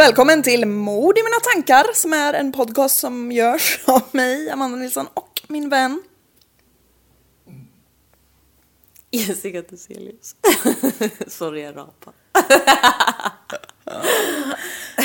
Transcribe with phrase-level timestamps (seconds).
[0.00, 4.50] Och välkommen till Mord i mina tankar som är en podcast som görs av mig,
[4.50, 6.02] Amanda Nilsson och min vän.
[9.10, 10.36] Jessica Theselius.
[11.26, 12.14] Sorry, jag rapar.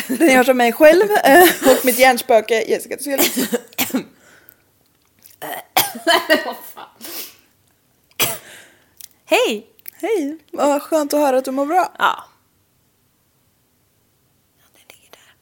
[0.18, 3.50] Den görs av mig själv eh, och mitt hjärnspöke Jessica Theselius.
[9.26, 9.68] Hej!
[9.94, 11.94] Hej, vad skönt att höra att du mår bra.
[12.00, 12.24] Ja,
[14.74, 15.36] den ligger där.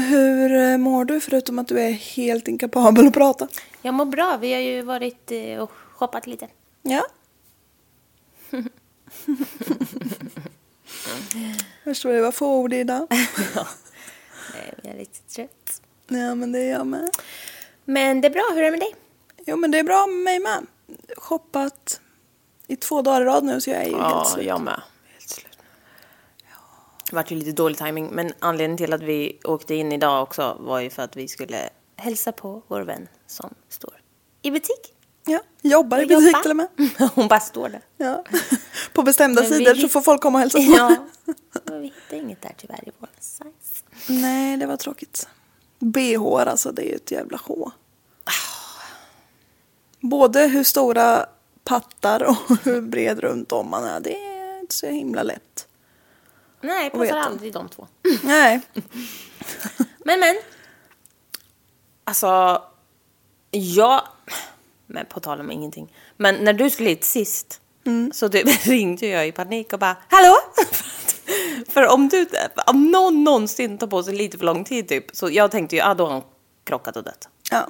[0.00, 3.48] Hur eh, mår du förutom att du är helt inkapabel att prata?
[3.82, 4.36] Jag mår bra.
[4.40, 6.48] Vi har ju varit eh, och shoppat lite.
[6.82, 7.06] Ja.
[11.84, 13.06] Förstår du vad få ord idag?
[14.54, 15.82] Eh, Jag är lite trött.
[16.08, 17.10] Ja men det är jag med.
[17.84, 18.42] Men det är bra.
[18.54, 18.94] Hur är det med dig?
[19.46, 20.66] Jo men det är bra med mig med.
[21.16, 22.00] Shoppat
[22.66, 24.46] i två dagar i rad nu så jag är ju helt slut.
[24.46, 24.80] jag med.
[27.10, 30.56] Det vart ju lite dålig timing, men anledningen till att vi åkte in idag också
[30.60, 33.94] var ju för att vi skulle hälsa på vår vän som står
[34.42, 34.94] i butik.
[35.26, 36.42] Ja, jobbar i butik jobba.
[36.42, 36.68] till och med.
[37.14, 37.80] Hon bara står där.
[37.96, 38.24] Ja.
[38.92, 40.64] På bestämda Men vi sidor så hitt- får folk komma och hälsa på.
[40.76, 40.96] Ja,
[41.64, 43.84] men vi hittade inget där tyvärr i vår size.
[44.08, 45.28] Nej, det var tråkigt.
[45.78, 47.72] BH alltså, det är ju ett jävla sjå.
[50.00, 51.26] Både hur stora
[51.64, 55.67] pattar och hur bred runt om man är, det är inte så himla lätt.
[56.60, 57.86] Nej, passar aldrig de två.
[58.22, 58.60] Nej,
[60.04, 60.36] Men men.
[62.04, 62.62] Alltså.
[63.50, 64.02] Jag.
[64.86, 65.94] Men på tal om ingenting.
[66.16, 67.60] Men när du skulle hit sist.
[68.12, 70.34] Så typ ringde jag i panik och bara Hallå!
[71.68, 72.26] för om du,
[72.66, 75.04] om någon någonsin tar på sig lite för lång tid typ.
[75.16, 76.22] Så jag tänkte ju, ja då har han
[76.64, 77.28] krockat och dött.
[77.50, 77.68] ja.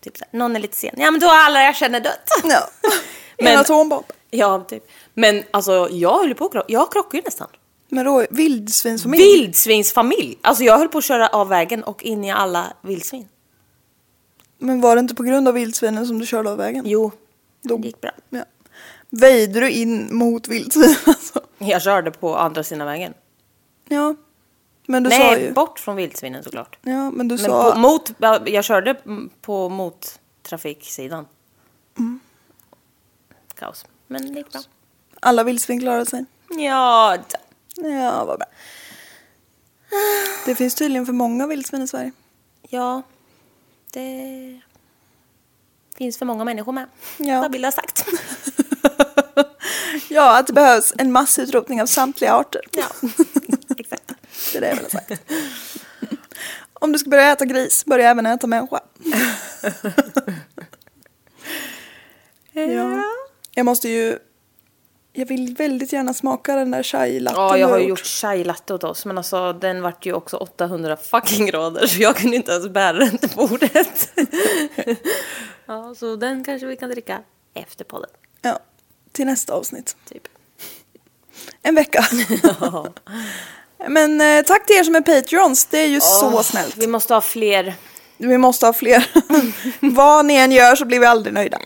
[0.00, 0.94] Typ så här, någon är lite sen.
[0.96, 2.28] Ja men då har alla jag känner dött.
[2.44, 2.68] ja.
[3.38, 4.04] Men- En atombomb.
[4.30, 4.90] ja typ.
[5.14, 6.66] Men alltså jag höll på att krocka.
[6.72, 7.48] Jag krockade ju nästan.
[7.90, 9.22] Men då, vildsvinsfamilj.
[9.22, 10.38] Vildsvinsfamilj.
[10.42, 13.28] Alltså jag höll på att köra av vägen och in i alla vildsvin.
[14.58, 16.84] Men var det inte på grund av vildsvinen som du körde av vägen?
[16.86, 17.12] Jo,
[17.62, 18.10] Då- det gick bra.
[18.30, 18.44] Ja.
[19.10, 21.40] Väjde du in mot vildsvin alltså?
[21.58, 23.14] Jag körde på andra sidan vägen.
[23.88, 24.14] Ja.
[24.86, 25.52] Men du sa Nej, ju...
[25.52, 26.78] bort från vildsvinen såklart.
[26.82, 27.72] Ja, men du Men sa...
[27.72, 28.12] på, mot,
[28.46, 28.96] jag körde
[29.40, 31.26] på mot trafiksidan.
[31.98, 32.20] Mm.
[33.54, 33.84] Kaos.
[34.06, 34.60] Men det gick bra.
[35.20, 36.24] Alla vildsvin klarade sig.
[36.48, 37.16] Ja,
[37.82, 38.46] Ja, vad bra.
[40.44, 42.12] Det finns tydligen för många vildsvin i Sverige.
[42.68, 43.02] ja.
[43.92, 44.60] Det
[45.96, 46.86] finns för många människor med.
[47.16, 47.40] Ja.
[47.40, 48.06] Vad vill jag ha sagt?
[50.08, 52.60] Ja, att det behövs en massutrotning av samtliga arter.
[52.72, 52.86] ja,
[53.78, 54.12] exakt.
[54.52, 55.12] Det är det jag vill ha sagt.
[56.72, 58.80] Om du ska börja äta gris, börja även äta människa.
[62.52, 63.02] Ja.
[63.54, 64.18] Jag måste ju...
[65.12, 68.74] Jag vill väldigt gärna smaka den där chai Ja, jag har ju gjort chai latte
[68.74, 72.52] åt oss, men alltså den vart ju också 800 fucking grader så jag kunde inte
[72.52, 74.10] ens bära den till bordet.
[75.66, 77.18] ja, så den kanske vi kan dricka
[77.54, 78.10] efter podden,
[78.42, 78.58] Ja,
[79.12, 79.96] till nästa avsnitt.
[80.08, 80.22] typ.
[81.62, 82.04] En vecka.
[82.60, 82.86] Ja.
[83.88, 86.76] Men eh, tack till er som är Patreons, det är ju så snällt.
[86.76, 87.74] Vi måste ha fler.
[88.16, 89.10] Vi måste ha fler.
[89.94, 91.58] Vad ni än gör så blir vi aldrig nöjda.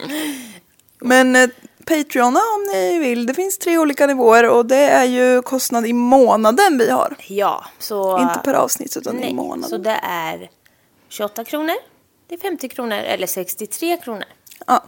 [1.01, 1.49] Men eh,
[1.87, 3.27] Patreona om ni vill.
[3.27, 7.17] Det finns tre olika nivåer och det är ju kostnad i månaden vi har.
[7.29, 8.19] Ja, så...
[8.19, 9.71] Inte per avsnitt utan i Nej, månaden.
[9.71, 10.51] så det är
[11.09, 11.75] 28 kronor,
[12.29, 14.25] det är 50 kronor eller 63 kronor.
[14.67, 14.85] Ja.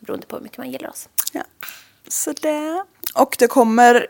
[0.00, 1.08] Beroende på hur mycket man gillar oss.
[1.32, 1.42] ja.
[2.08, 2.84] Så det.
[3.14, 4.06] Och det kommer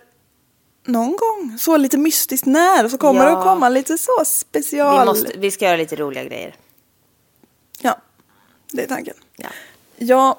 [0.85, 3.31] någon gång, så lite mystiskt när, så kommer Ja.
[3.31, 4.99] det att komma lite så special.
[5.01, 6.55] Vi, måste, vi ska göra lite roliga grejer.
[7.81, 7.97] Ja,
[8.73, 9.15] det är tanken.
[9.37, 9.49] Ja.
[9.97, 10.37] Jag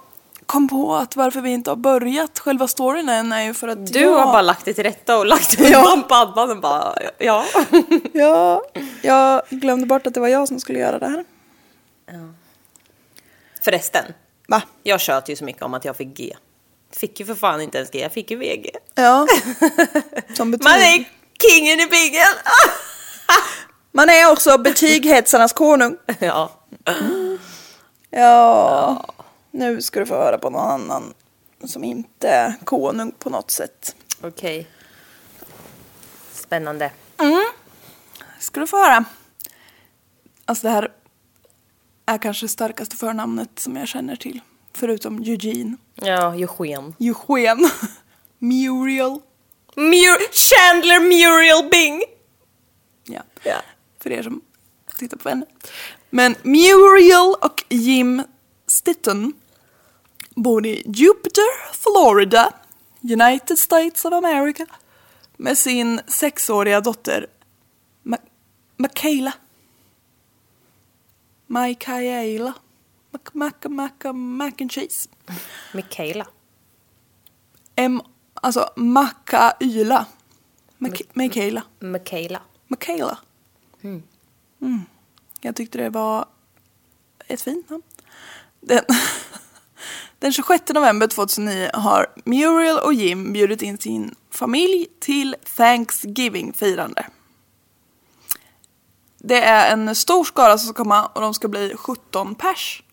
[0.48, 3.94] kom på att varför vi inte har börjat själva storyn än är ju för att
[3.94, 4.16] Du jag...
[4.18, 5.78] har bara lagt det till rätta och lagt Ja.
[5.80, 7.46] undan paddan och bara, ja.
[8.14, 8.64] Ja,
[9.02, 11.26] jag glömde bort att det var jag som skulle göra det här.
[13.62, 14.04] Förresten,
[14.48, 14.62] Va?
[14.84, 16.36] jag tjöt ju så mycket om att jag fick G.
[16.92, 18.70] Fick ju för fan inte ens G, jag fick ju VG.
[18.96, 19.28] Ja.
[20.38, 20.64] Som betyg.
[20.64, 21.10] Man är
[21.42, 22.34] kingen i bingen!
[23.92, 25.98] Man är också betyghetsarnas konung.
[26.20, 26.50] ja.
[28.10, 29.06] Ja,
[29.57, 31.13] nu ska du få höra på någon annan
[31.63, 33.95] som inte är konung på något sätt.
[34.21, 34.68] Okej.
[36.33, 36.92] Spännande.
[38.39, 39.06] Ska du få höra.
[40.45, 40.92] Alltså det här
[42.06, 44.39] är kanske starkaste förnamnet som jag känner till.
[44.74, 45.77] Förutom Eugene.
[45.95, 46.95] Ja, Eugen.
[47.00, 47.69] Eugen.
[48.39, 49.19] Muriel.
[49.75, 52.04] Mur- Chandler Muriel Bing!
[53.04, 53.21] Ja.
[53.44, 53.56] Ja.
[54.00, 54.42] För er som
[55.00, 55.45] tittar på henne.
[56.09, 58.24] Men Muriel och Jim
[58.68, 59.33] Stitton
[60.44, 62.54] bor i Jupiter, Florida,
[63.01, 64.66] United States of America
[65.38, 67.28] med sin sexåriga dotter
[68.04, 68.18] Ma-
[68.78, 69.34] Michaela.
[71.48, 72.54] Michaela.
[73.12, 75.10] Mac, mac, mac, mac and cheese.
[75.74, 76.28] Mikaela.
[77.75, 78.01] M,
[78.33, 80.06] alltså Macahyla.
[80.78, 81.63] Mac- Michaela.
[81.80, 82.42] Mikaela.
[82.68, 83.18] Michaela.
[83.83, 84.01] Mm.
[85.42, 86.25] Jag tyckte det var
[87.28, 87.83] ett fint namn.
[88.62, 88.83] Den,
[90.19, 97.06] den 26 november 2009 har Muriel och Jim bjudit in sin familj till Thanksgiving-firande.
[99.18, 102.84] Det är en stor skara som ska komma och de ska bli 17 pers.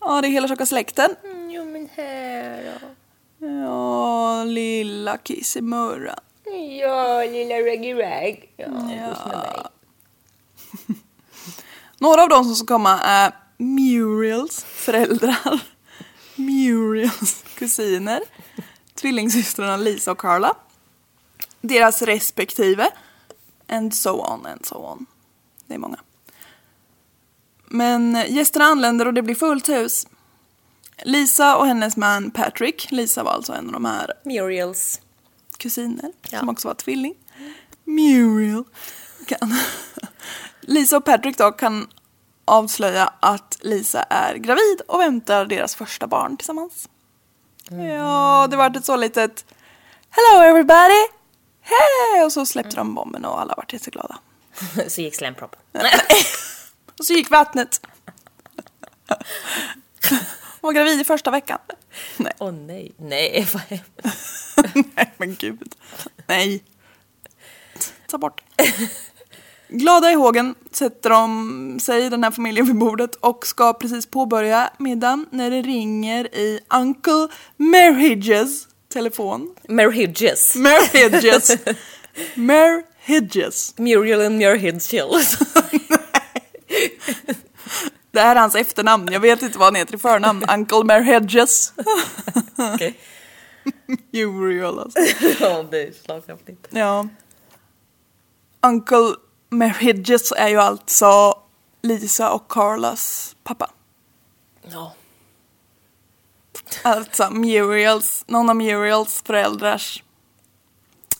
[0.00, 1.16] Ja, det är hela tjocka släkten.
[1.50, 3.46] Jo men här då.
[3.46, 6.18] Ja, lilla kissemurra.
[6.80, 8.52] Ja, lilla Raggy Rag.
[8.56, 9.66] Ja, mig.
[11.98, 15.60] Några av dem som ska komma är Muriels föräldrar,
[16.36, 18.20] Muriels kusiner,
[18.94, 20.56] tvillingsystrarna Lisa och Carla,
[21.60, 22.90] deras respektive,
[23.68, 25.06] and so on and so on.
[25.66, 25.98] Det är många.
[27.66, 30.06] Men gästerna anländer och det blir fullt hus.
[31.04, 35.00] Lisa och hennes man Patrick, Lisa var alltså en av de här Muriels.
[35.56, 36.38] kusiner Ja.
[36.38, 37.14] som också var tvilling.
[37.84, 38.64] Muriel.
[39.26, 39.54] Kan.
[40.60, 41.88] Lisa och Patrick då kan
[42.44, 46.88] avslöja att Lisa är gravid och väntar deras första barn tillsammans.
[47.70, 49.44] Ja, det var ett så litet
[50.10, 51.06] Hello everybody!
[51.60, 52.24] Hej!
[52.24, 54.18] Och så släppte de bomben och alla vart jätteglada.
[54.88, 55.60] Så gick slemproppen.
[56.98, 57.80] Och så gick vattnet.
[60.10, 60.18] Hon
[60.60, 61.58] var gravid i första veckan.
[62.16, 62.92] Nej, Åh nej.
[62.96, 63.90] Nej, vad hemskt.
[64.96, 65.74] nej men gud.
[66.26, 66.64] Nej.
[68.06, 68.42] Ta bort.
[69.74, 74.70] Glada i hågen sätter de sig, den här familjen, vid bordet och ska precis påbörja
[74.78, 79.54] middagen när det ringer i Uncle Merhidges telefon.
[79.68, 80.56] Merhidges.
[80.56, 81.50] Merhidges.
[82.34, 83.78] Merhidges.
[83.78, 85.38] Muriel and Murhidges.
[88.10, 89.12] Det här är hans efternamn.
[89.12, 90.44] Jag vet inte vad han heter i förnamn.
[90.54, 91.72] Uncle Merhidges.
[92.74, 92.98] Okej.
[94.12, 94.98] Uriel alltså.
[95.40, 96.68] Ja, det är slagkraftigt.
[96.70, 97.08] Ja.
[98.66, 99.14] Uncle
[99.52, 101.38] Merhidges är ju alltså
[101.82, 103.70] Lisa och Carlas pappa.
[104.62, 104.94] Ja.
[106.82, 110.02] Alltså Muriels, någon av Muriels föräldrars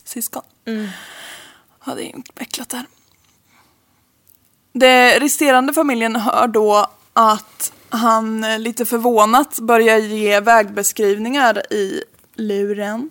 [0.03, 0.43] syskon.
[1.85, 2.85] Ja, det är invecklat där.
[4.73, 12.03] Det resterande familjen hör då att han eh, lite förvånat börjar ge vägbeskrivningar i
[12.35, 13.09] luren.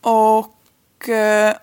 [0.00, 1.56] Och eh,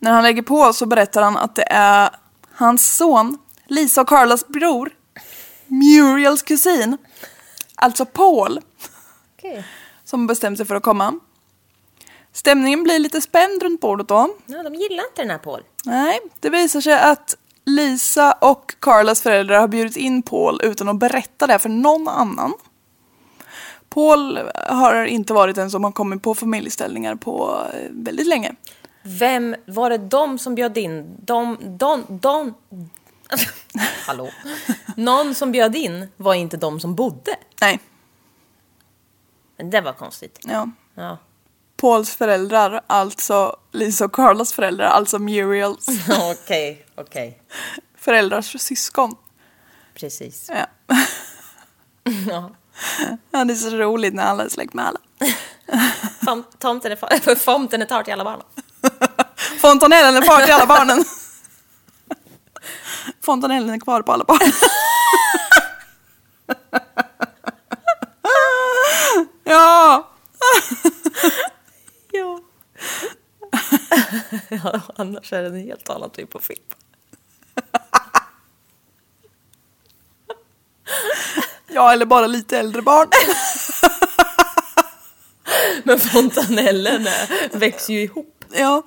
[0.00, 2.10] när han lägger på så berättar han att det är
[2.52, 4.90] hans son, Lisa och Carlas bror,
[5.66, 6.98] Muriels kusin,
[7.74, 8.60] alltså Paul,
[9.38, 9.64] Okej.
[10.04, 11.20] som bestämt sig för att komma.
[12.32, 14.28] Stämningen blir lite spänd runt bordet då.
[14.46, 15.62] Ja, de gillar inte den här Paul.
[15.84, 20.96] Nej, det visar sig att Lisa och Carlas föräldrar har bjudit in Paul utan att
[20.98, 22.52] berätta det för någon annan.
[23.88, 28.54] Paul har inte varit en som har kommit på familjeställningar på eh, väldigt länge.
[29.02, 31.16] Vem var det de som bjöd in?
[31.22, 32.54] De, de, de...
[34.06, 34.30] Hallå?
[34.96, 37.36] Någon som bjöd in var inte de som bodde.
[37.60, 37.80] Nej,
[39.56, 40.38] Men det var konstigt.
[40.42, 40.70] ja.
[40.94, 41.18] Ja.
[41.76, 45.86] Pauls föräldrar, alltså Lisa och Carlas föräldrar, alltså Muriels
[46.32, 47.42] Okej, okej.
[47.96, 49.16] föräldrars syskon.
[49.94, 50.50] Precis.
[50.54, 50.66] Ja.
[52.28, 52.50] Ja.
[53.30, 54.98] ja, det är så roligt när alla är släkt med alla.
[56.58, 58.42] Tomten är far, tomten är tar till alla barn.
[59.60, 61.04] Fontanellen är far till alla barnen.
[63.24, 64.52] Fontanellen är kvar på alla barn.
[69.44, 70.10] ja!
[72.12, 72.40] Ja.
[74.50, 74.80] ja.
[74.96, 76.62] Annars är det en helt annan typ av film.
[81.66, 83.08] Ja, eller bara lite äldre barn.
[85.84, 88.44] Men fontanellen är- växer ju ihop.
[88.52, 88.82] ja,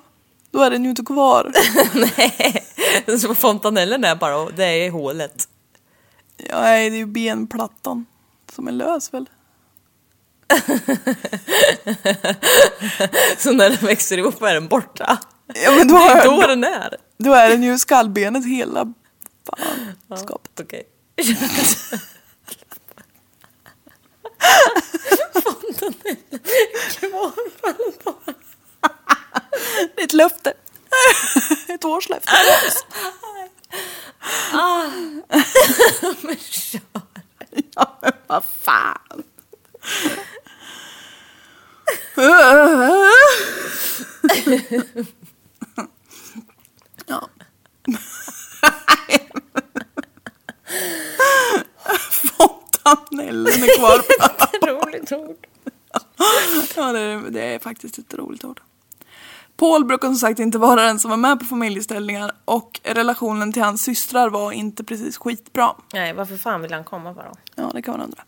[0.54, 1.52] då är den ju inte kvar.
[2.16, 2.64] Nej,
[3.20, 5.48] så fontanellen är bara, det är hålet.
[6.36, 8.06] Ja, nej, det är ju benplattan
[8.52, 9.28] som är lös väl.
[13.38, 15.18] Så när den växer ihop är den borta.
[15.46, 16.96] Ja, men då, Det är är, då den är.
[17.18, 18.92] då är den ju skallbenet hela
[19.46, 20.60] fan, skapet.
[20.60, 20.82] Okej.
[25.42, 26.18] fontanellen
[27.00, 28.34] kvar på alla barn.
[29.94, 30.52] Det är ett löfte.
[31.68, 32.32] ett årslöfte.
[36.22, 36.80] Men kör.
[37.74, 39.22] Ja, men vad fan.
[47.06, 47.28] ja.
[52.38, 54.04] Fontanellen är kvar.
[54.66, 55.46] Roligt ord.
[56.76, 58.60] ja, det är, det är faktiskt ett roligt ord.
[59.56, 63.62] Paul brukar som sagt inte vara den som var med på familjeställningar och relationen till
[63.62, 65.74] hans systrar var inte precis skitbra.
[65.92, 67.32] Nej, varför fan vill han komma bara?
[67.54, 68.22] Ja, det kan man undra.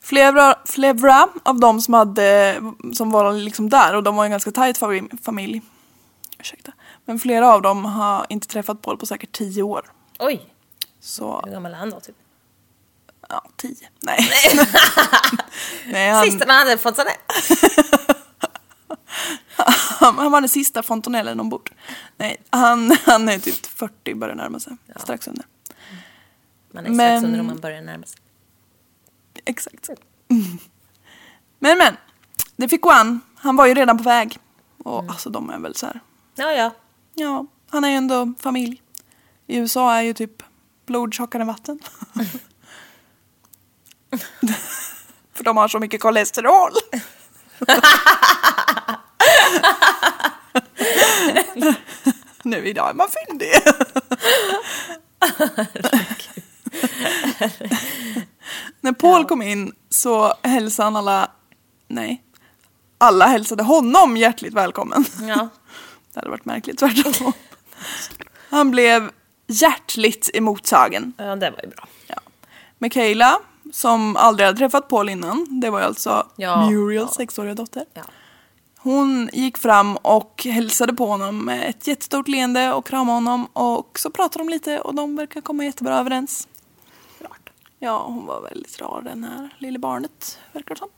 [0.00, 2.60] Flera, flera av dem som, hade,
[2.94, 4.78] som var liksom där, och de var en ganska tajt
[5.24, 5.62] familj.
[6.38, 6.72] Ursäkta.
[7.04, 9.92] Men flera av dem har inte träffat Paul på säkert tio år.
[10.18, 10.52] Oj,
[11.00, 12.16] Så, hur gammal är han då typ?
[13.28, 13.88] ja, tio.
[14.00, 14.18] Nej.
[15.86, 17.14] Nej, han, Sista man hade fått sådär.
[20.02, 21.70] han, han var den sista fontanellen ombord.
[22.16, 24.76] Nej, han, han är typ 40, börjar närma sig.
[24.96, 25.44] Strax under.
[26.72, 28.18] Man är strax Men- under om man börjar närma sig.
[29.44, 29.90] Exakt.
[31.58, 31.96] Men men,
[32.56, 33.20] det fick gå an.
[33.36, 34.38] Han var ju redan på väg.
[34.78, 36.00] Och alltså de är väl så här.
[36.34, 36.74] Ja, ja.
[37.14, 38.82] Ja, han är ju ändå familj.
[39.46, 40.42] I USA är ju typ
[40.86, 41.78] blod tjockare än vatten.
[45.34, 46.70] För de har så mycket kolesterol.
[52.42, 53.48] nu idag är man fyndig.
[58.80, 61.30] När Paul kom in så hälsade han alla,
[61.88, 62.22] nej,
[62.98, 65.04] alla hälsade honom hjärtligt välkommen.
[65.28, 65.48] ja.
[66.14, 67.32] Det hade varit märkligt tvärtom.
[68.50, 69.10] Han blev
[69.46, 71.12] hjärtligt emotsagen.
[71.16, 71.88] Ja, det var ju bra.
[72.06, 72.16] Ja.
[72.78, 73.38] Michaela,
[73.72, 77.14] som aldrig hade träffat Paul innan, det var ju alltså Ja, Muriels ja.
[77.16, 77.84] sexåriga dotter.
[77.94, 78.02] Ja.
[78.82, 83.98] Hon gick fram och hälsade på honom med ett jättestort leende och kramade honom och
[83.98, 86.48] så pratade de lite och de verkar komma jättebra överens.
[87.78, 90.88] Ja, hon var väldigt rar den här lille barnet, verkar det som.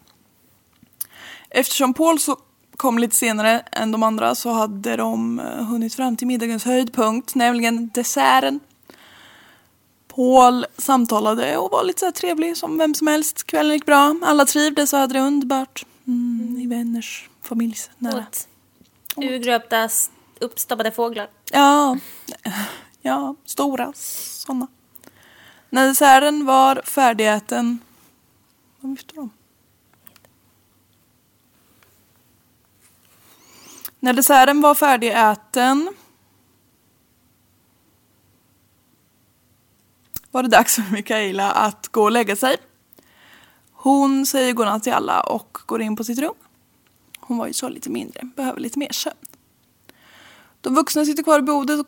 [1.50, 2.36] Eftersom Paul så
[2.76, 7.34] kom lite senare än de andra så hade de eh, hunnit fram till middagens höjdpunkt,
[7.34, 8.60] nämligen desserten.
[10.08, 13.44] Paul samtalade och var lite så trevlig som vem som helst.
[13.46, 15.86] Kvällen gick bra, alla trivdes och hade det underbart.
[16.06, 18.18] Mm, I vänners, familjs nära.
[18.18, 18.48] Åt
[19.16, 19.88] urgröpta,
[20.40, 21.28] uppstoppade fåglar.
[21.52, 21.98] Ja,
[23.02, 24.66] ja, stora sådana.
[25.70, 27.78] När desserten var färdigäten...
[28.80, 29.30] Vad viftar de?
[34.00, 35.94] När desserten var färdigäten
[40.30, 42.56] var det dags för Mikaela att gå och lägga sig.
[43.72, 46.34] Hon säger godnatt till alla och går in på sitt rum.
[47.26, 49.16] Hon var ju så lite mindre, behöver lite mer sömn.
[50.60, 51.86] De vuxna sitter kvar vid bordet,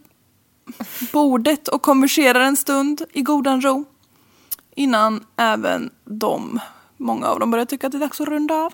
[1.12, 3.84] bordet och konverserar en stund i godan ro.
[4.74, 6.60] Innan även de,
[6.96, 8.72] många av dem börjar tycka att det är dags att runda av.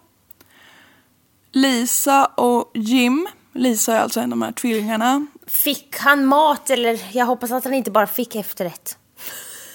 [1.52, 5.26] Lisa och Jim, Lisa är alltså en av de här tvillingarna.
[5.46, 8.98] Fick han mat eller jag hoppas att han inte bara fick efterrätt.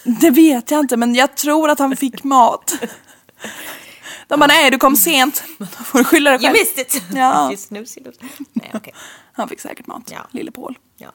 [0.04, 2.74] Det vet jag inte men jag tror att han fick mat.
[4.28, 5.44] De bara nej du kom sent.
[5.58, 6.54] Då får du skylla dig You själv.
[6.54, 7.04] missed it!
[7.16, 7.52] Ja.
[7.72, 8.14] You
[8.54, 8.94] Nej, okej.
[9.34, 10.28] Han fick säkert mat, Ja.
[10.32, 10.78] lille Paul.
[10.98, 11.10] Ja.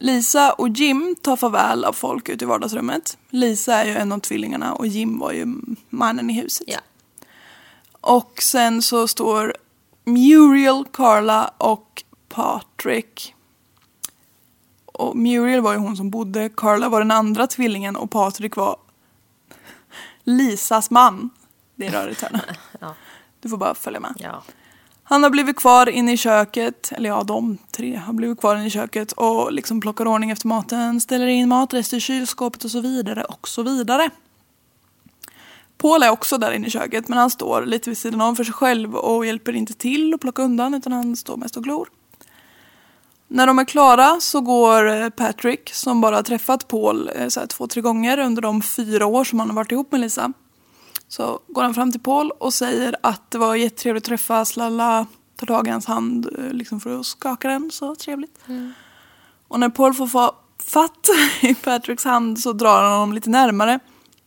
[0.00, 3.18] Lisa och Jim tar farväl av folk ute i vardagsrummet.
[3.30, 5.46] Lisa är ju en av tvillingarna och Jim var ju
[5.90, 6.64] mannen i huset.
[6.70, 6.78] Ja.
[8.00, 9.54] Och sen så står
[10.04, 13.34] Muriel, Carla och Patrick.
[14.86, 18.76] Och Muriel var ju hon som bodde, Carla var den andra tvillingen och Patrick var
[20.24, 21.30] Lisas man.
[21.76, 22.40] Det är rörigt här nu.
[22.80, 22.94] Ja.
[23.40, 24.14] Du får bara följa med.
[24.18, 24.42] Ja.
[25.02, 28.66] Han har blivit kvar inne i köket, eller ja de tre har blivit kvar inne
[28.66, 32.80] i köket och liksom plockar ordning efter maten, ställer in matrester i kylskåpet och så
[32.80, 34.10] vidare och så vidare.
[35.78, 38.44] Paul är också där inne i köket men han står lite vid sidan om för
[38.44, 41.88] sig själv och hjälper inte till att plocka undan utan han står mest och glor.
[43.28, 47.40] När de är klara så går eh, Patrick, som bara har träffat Paul eh, så
[47.40, 50.32] här, två, tre gånger under de fyra år som han har varit ihop med Lisa.
[51.08, 55.06] Så går han fram till Paul och säger att det var jättetrevligt att träffas, lalla,
[55.36, 58.38] tar tag i hans hand eh, liksom för att skaka den, så trevligt.
[59.48, 61.08] Och när Paul får fa- fatt
[61.40, 63.78] i Patricks hand så drar han honom lite närmare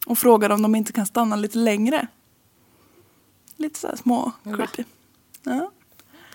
[0.06, 2.08] och frågar om de inte kan stanna lite längre.
[3.56, 4.84] Lite så här små creepy.
[5.44, 5.72] Ja.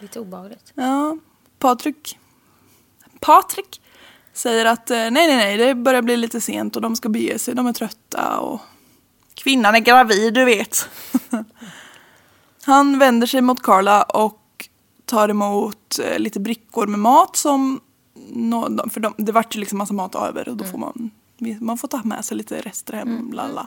[0.01, 0.73] Lite obehagligt.
[0.75, 1.19] Ja,
[1.59, 2.19] Patrik.
[3.21, 3.81] Patrik
[4.33, 7.39] säger att eh, nej, nej, nej, det börjar bli lite sent och de ska bege
[7.39, 8.61] sig, de är trötta och
[9.35, 10.89] kvinnan är gravid, du vet.
[12.65, 14.69] Han vänder sig mot Carla och
[15.05, 17.81] tar emot eh, lite brickor med mat som,
[18.91, 21.11] för de, det vart ju liksom massa mat över och då får man,
[21.61, 23.67] man får ta med sig lite rester hem, lalla.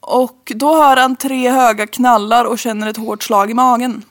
[0.00, 4.02] Och då hör han tre höga knallar och känner ett hårt slag i magen.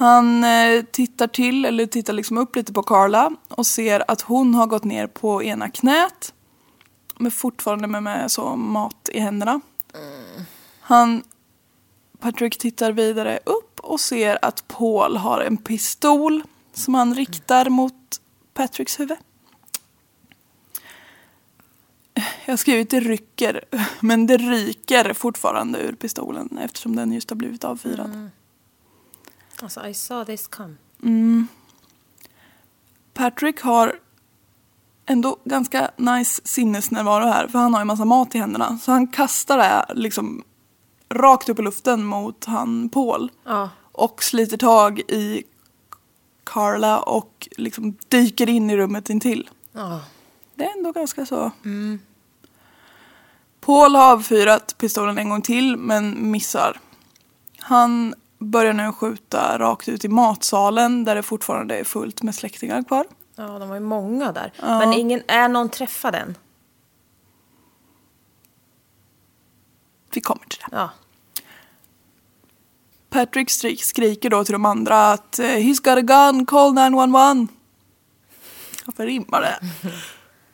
[0.00, 4.54] Han eh, tittar till, eller tittar liksom upp lite på Carla och ser att hon
[4.54, 6.34] har gått ner på ena knät.
[7.18, 9.60] Men fortfarande med, med så mat i händerna.
[10.80, 11.22] Han,
[12.18, 16.42] Patrick tittar vidare upp och ser att Paul har en pistol
[16.72, 18.20] som han riktar mot
[18.54, 19.18] Patricks huvud.
[22.44, 23.64] Jag har skrivit det rycker,
[24.00, 28.30] men det ryker fortfarande ur pistolen eftersom den just har blivit avfyrad.
[29.62, 30.74] Alltså, I saw this come.
[33.14, 33.98] Patrick har
[35.06, 38.78] ändå ganska nice sinnesnärvaro här för han har ju massa mat i händerna.
[38.82, 40.44] Så han kastar det liksom
[41.08, 43.30] rakt upp i luften mot han Paul.
[43.44, 43.70] Ja.
[43.92, 45.42] Och sliter tag i
[46.44, 49.50] Carla och liksom dyker in i rummet intill.
[49.72, 50.00] Ja.
[50.54, 51.50] Det är ändå ganska så.
[53.60, 56.80] Paul har avfyrat pistolen en gång till men missar.
[57.58, 62.82] Han börjar nu skjuta rakt ut i matsalen där det fortfarande är fullt med släktingar
[62.82, 63.06] kvar.
[63.36, 64.52] Ja, de var ju många där.
[64.60, 66.36] Men ingen, är någon träffad än?
[70.14, 70.76] Vi kommer till det.
[70.76, 70.90] Ja.
[73.10, 73.50] Patrick
[73.80, 77.46] skriker då till de andra att eh, He's got a gun, call 911.
[78.86, 79.58] Varför rimmar det?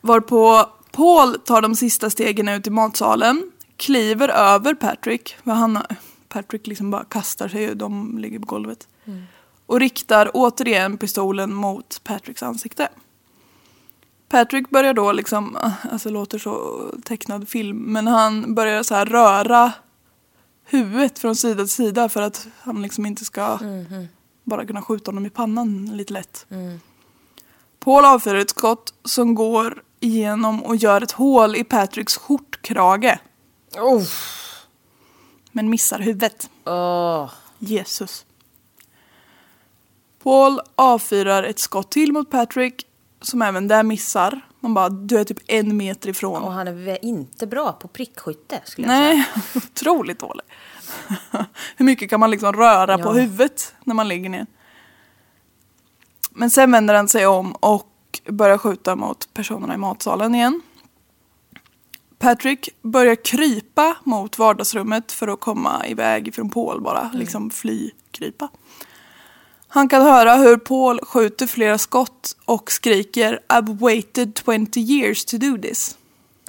[0.01, 5.83] Varpå Paul tar de sista stegen ut i matsalen, kliver över Patrick, för han,
[6.29, 8.89] Patrick liksom bara kastar sig, de ligger på golvet.
[9.67, 12.89] Och riktar återigen pistolen mot Patricks ansikte.
[14.29, 15.59] Patrick börjar då liksom,
[15.93, 19.73] alltså låter så tecknad film, men han börjar så här röra
[20.65, 23.59] huvudet från sida till sida för att han liksom inte ska
[24.45, 26.47] bara kunna skjuta honom i pannan lite lätt.
[27.81, 33.19] Paul avfyrar ett skott som går igenom och gör ett hål i Patricks skjortkrage.
[35.57, 36.51] Men missar huvudet.
[36.65, 37.31] Åh.
[37.59, 38.27] Jesus.
[40.23, 42.87] Paul avfyrar ett skott till mot Patrick
[43.21, 44.41] som även där missar.
[44.61, 46.43] Man bara, du är typ en meter ifrån.
[46.43, 49.15] Och han är inte bra på prickskytte skulle jag säga.
[49.15, 50.45] Nej, otroligt dålig.
[51.77, 53.13] Hur mycket kan man liksom röra på Ja.
[53.13, 54.47] huvudet när man ligger ner?
[56.31, 60.63] Men sen vänder han sig om och börjar skjuta mot personerna i matsalen igen.
[62.19, 68.49] Patrick börjar krypa mot vardagsrummet för att komma iväg från Paul bara, liksom fly, krypa.
[69.69, 75.37] Han kan höra hur Paul skjuter flera skott och skriker I've waited 20 years to
[75.37, 75.99] do this.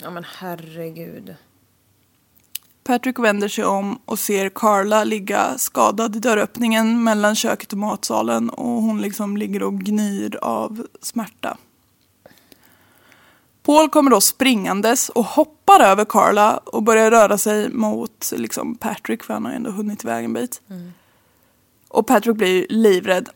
[0.02, 1.36] Ja men herregud.
[2.84, 8.50] Patrick vänder sig om och ser Carla ligga skadad i dörröppningen mellan köket och matsalen
[8.50, 11.58] och hon liksom ligger och gnyr av smärta.
[13.68, 19.24] Paul kommer då springandes och hoppar över Carla och börjar röra sig mot liksom, Patrick
[19.24, 20.62] för han har ju ändå hunnit iväg en bit.
[21.88, 23.30] Och Patrick blir livrädd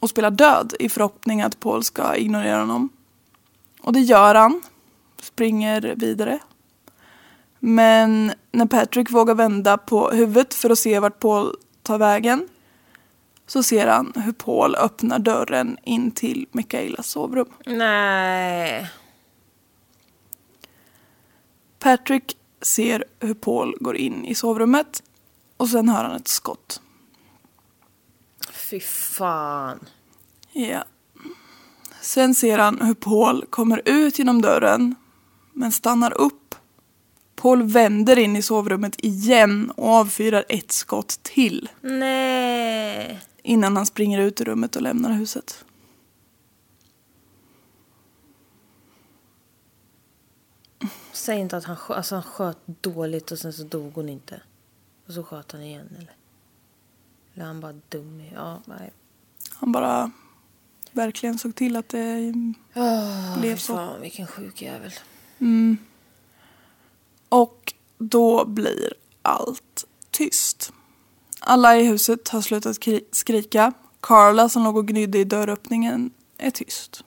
[0.00, 2.88] och spelar död i förhoppning att Paul ska ignorera honom.
[3.80, 4.62] Och det gör han.
[5.22, 6.38] Springer vidare.
[7.58, 12.48] Men när Patrick vågar vända på huvudet för att se vart Paul tar vägen
[13.46, 17.48] så ser han hur Paul öppnar dörren in till Michaelas sovrum.
[17.66, 18.90] Nej.
[21.84, 25.02] Patrick ser hur Paul går in i sovrummet
[25.56, 26.80] och sen hör han ett skott.
[28.52, 29.78] Fy fan.
[30.52, 30.84] Ja.
[32.00, 34.94] Sen ser han hur Paul kommer ut genom dörren
[35.52, 36.54] men stannar upp.
[37.36, 43.20] Paul vänder in i sovrummet igen och avfyrar ett skott till Nej.
[43.42, 45.63] innan han springer ut ur rummet och lämnar huset.
[51.14, 54.40] Säg inte att han, skö- alltså han sköt dåligt och sen så dog hon inte.
[55.06, 56.16] Och så sköt han igen eller?
[57.34, 58.22] Eller han bara dum.
[58.34, 58.92] Ja, nej.
[59.50, 60.10] Han bara
[60.92, 62.32] verkligen såg till att det
[63.38, 63.74] blev Fy så.
[63.76, 64.92] fan vilken sjuk jävel.
[67.28, 70.72] Och då blir allt tyst.
[71.40, 73.72] Alla i huset har slutat kri- skrika.
[74.00, 77.04] Carla som låg och gnydde i dörröppningen är tyst.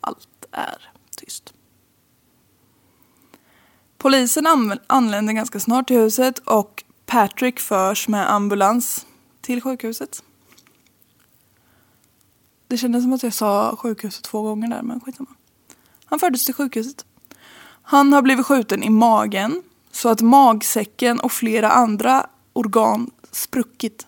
[0.00, 1.54] Allt är tyst.
[4.02, 4.46] Polisen
[4.86, 9.06] anländer ganska snart till huset och Patrick förs med ambulans
[9.40, 10.22] till sjukhuset.
[12.66, 15.30] Det kändes som att jag sa sjukhuset två gånger där, men skitsamma.
[16.04, 17.04] Han fördes till sjukhuset.
[17.82, 19.62] Han har blivit skjuten i magen
[19.92, 24.06] så att magsäcken och flera andra organ spruckit.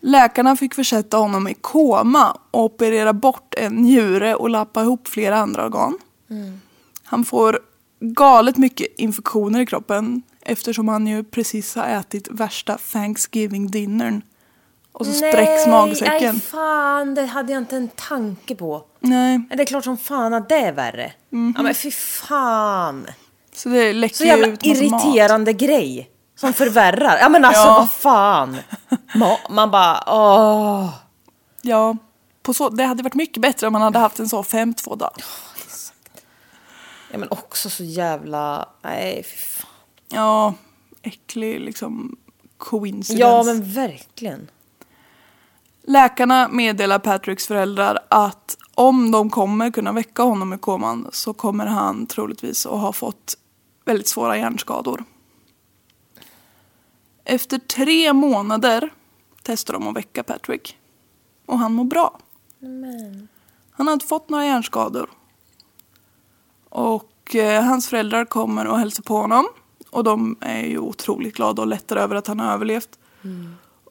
[0.00, 5.38] Läkarna fick försätta honom i koma och operera bort en njure och lappa ihop flera
[5.38, 5.98] andra organ.
[6.30, 6.60] Mm.
[7.08, 7.58] Han får
[8.00, 14.22] galet mycket infektioner i kroppen eftersom han ju precis har ätit värsta Thanksgiving-dinnern.
[14.92, 16.34] Och så spräcks magsäcken.
[16.34, 18.84] Nej, fan, det hade jag inte en tanke på.
[19.00, 21.12] Nej, Men Det är klart som fan att det är värre.
[21.30, 23.06] Ja men fy fan.
[23.54, 25.04] så det läcker Så jävla ut massa mat.
[25.04, 26.10] irriterande grej.
[26.36, 27.18] Som förvärrar.
[27.20, 27.78] Ja men alltså Ja.
[27.78, 28.56] vad fan.
[29.14, 30.88] Ma- Man bara åh.
[31.62, 31.96] Ja,
[32.42, 35.10] på så, det hade varit mycket bättre om man hade haft en så 5-2 dag.
[37.10, 39.70] Ja men också så jävla, nej fy fan.
[40.08, 40.54] Ja,
[41.02, 42.16] äcklig liksom
[42.56, 43.14] coincidence.
[43.14, 44.50] Ja men verkligen.
[45.82, 51.66] Läkarna meddelar Patricks föräldrar att om de kommer kunna väcka honom ur koman så kommer
[51.66, 53.38] han troligtvis att ha fått
[53.84, 55.04] väldigt svåra hjärnskador.
[57.24, 58.90] Efter tre månader
[59.42, 60.76] testar de att väcka Patrick.
[61.46, 62.18] Och han mår bra.
[63.70, 65.10] Han har inte fått några hjärnskador.
[66.68, 69.46] Och eh, hans föräldrar kommer och hälsar på honom.
[69.90, 72.98] Och de är ju otroligt glada och lättade över att han har överlevt.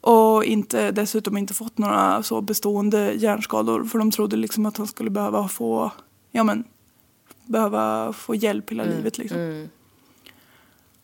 [0.01, 3.83] Och inte, dessutom inte fått några så bestående hjärnskador.
[3.83, 5.91] För de trodde liksom att han skulle behöva få,
[6.31, 6.63] ja men,
[7.45, 9.67] behöva få hjälp hela livet liksom.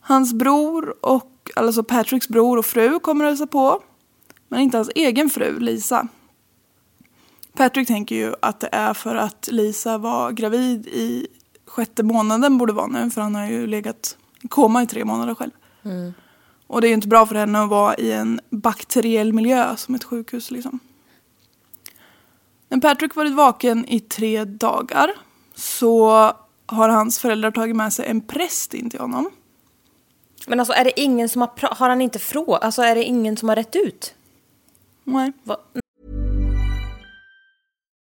[0.00, 3.82] Hans bror och, alltså Patricks bror och fru kommer att hälsa på.
[4.48, 6.08] Men inte hans egen fru, Lisa.
[7.52, 11.26] Patrick tänker ju att det är för att Lisa var gravid i
[11.66, 13.10] sjätte månaden borde vara nu.
[13.10, 15.50] För han har ju legat i koma i tre månader själv.
[16.66, 19.94] Och det är ju inte bra för henne att vara i en bakteriell miljö som
[19.94, 20.78] ett sjukhus liksom.
[22.68, 25.10] När Patrick varit vaken i tre dagar
[25.54, 26.10] så
[26.66, 29.30] har hans föräldrar tagit med sig en präst in till honom.
[30.46, 33.36] Men alltså är det ingen som har, har han inte frågat, alltså är det ingen
[33.36, 34.14] som har rätt ut?
[35.04, 35.32] Nej.
[35.42, 35.56] Va?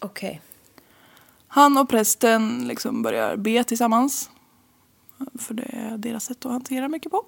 [0.00, 0.40] Okej.
[1.48, 4.30] Han och prästen liksom börjar be tillsammans.
[5.38, 7.24] För det är deras sätt att hantera mycket på.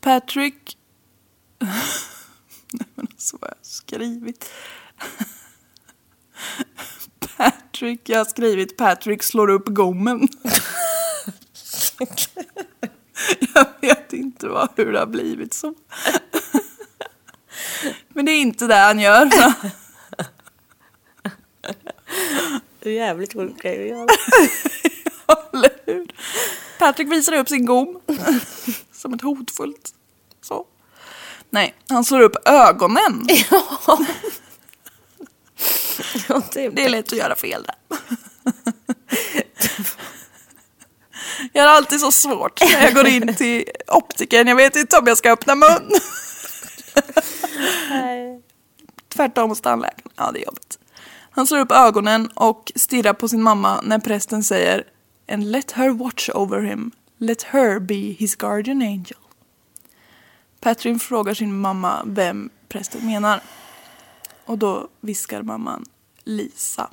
[0.00, 0.78] Patrick...
[2.72, 4.50] Nej men alltså vad har jag skrivit?
[7.36, 10.28] Patrick, jag har skrivit Patrick slår upp gommen.
[13.54, 15.74] jag vet inte vad, hur det har blivit så.
[18.08, 19.24] Men det är inte det han gör.
[19.24, 19.70] Det är
[22.88, 24.06] jävligt sjuk grej att göra.
[25.52, 26.06] Eller hur?
[26.78, 28.00] Patrick visar upp sin gom.
[28.92, 29.94] Som ett hotfullt
[30.42, 30.66] så.
[31.50, 33.26] Nej, han slår upp ögonen.
[36.28, 37.74] Ja, det är Det är lätt att göra fel där.
[41.52, 44.46] Jag har alltid så svårt när jag går in till optiken.
[44.46, 45.90] Jag vet inte om jag ska öppna mun.
[49.08, 50.10] Tvärtom hos tandläkaren.
[50.16, 50.79] Ja, det är jobbigt.
[51.30, 54.84] Han slår upp ögonen och stirrar på sin mamma när prästen säger
[55.28, 56.90] And let her watch over him.
[57.18, 59.18] Let her be his guardian angel.
[60.60, 63.40] Patrin frågar sin mamma vem prästen menar.
[64.44, 65.84] Och då viskar mamman
[66.24, 66.90] Lisa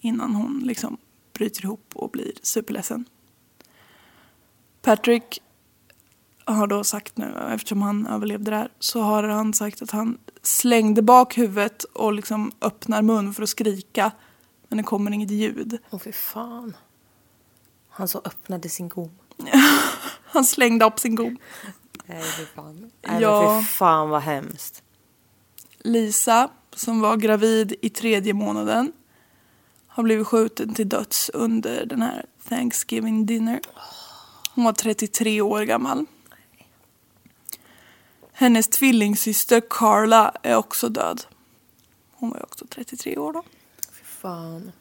[0.00, 0.96] innan hon liksom
[1.32, 3.04] bryter ihop och blir superledsen.
[4.82, 5.42] Patrick
[6.52, 10.18] har då sagt nu, eftersom han överlevde det här, så har han sagt att han
[10.42, 14.10] slängde bak huvudet och liksom öppnar mun för att skrika.
[14.68, 15.78] Men det kommer inget ljud.
[15.90, 16.76] Åh fy fan.
[17.88, 19.10] Han så öppnade sin gom.
[20.30, 21.38] Han slängde upp sin gom.
[22.06, 22.90] Nej fy fan.
[23.08, 23.60] Nej Ja.
[23.60, 24.82] fy fan vad hemskt.
[25.78, 28.92] Lisa, som var gravid i tredje månaden,
[29.86, 33.60] har blivit skjuten till döds under den här Thanksgiving dinner.
[34.54, 36.06] Hon var 33 år gammal.
[38.40, 41.22] Hennes tvillingsyster Carla är också död.
[42.12, 43.42] Hon var ju också 33 år då.
[43.92, 44.72] Fy fan.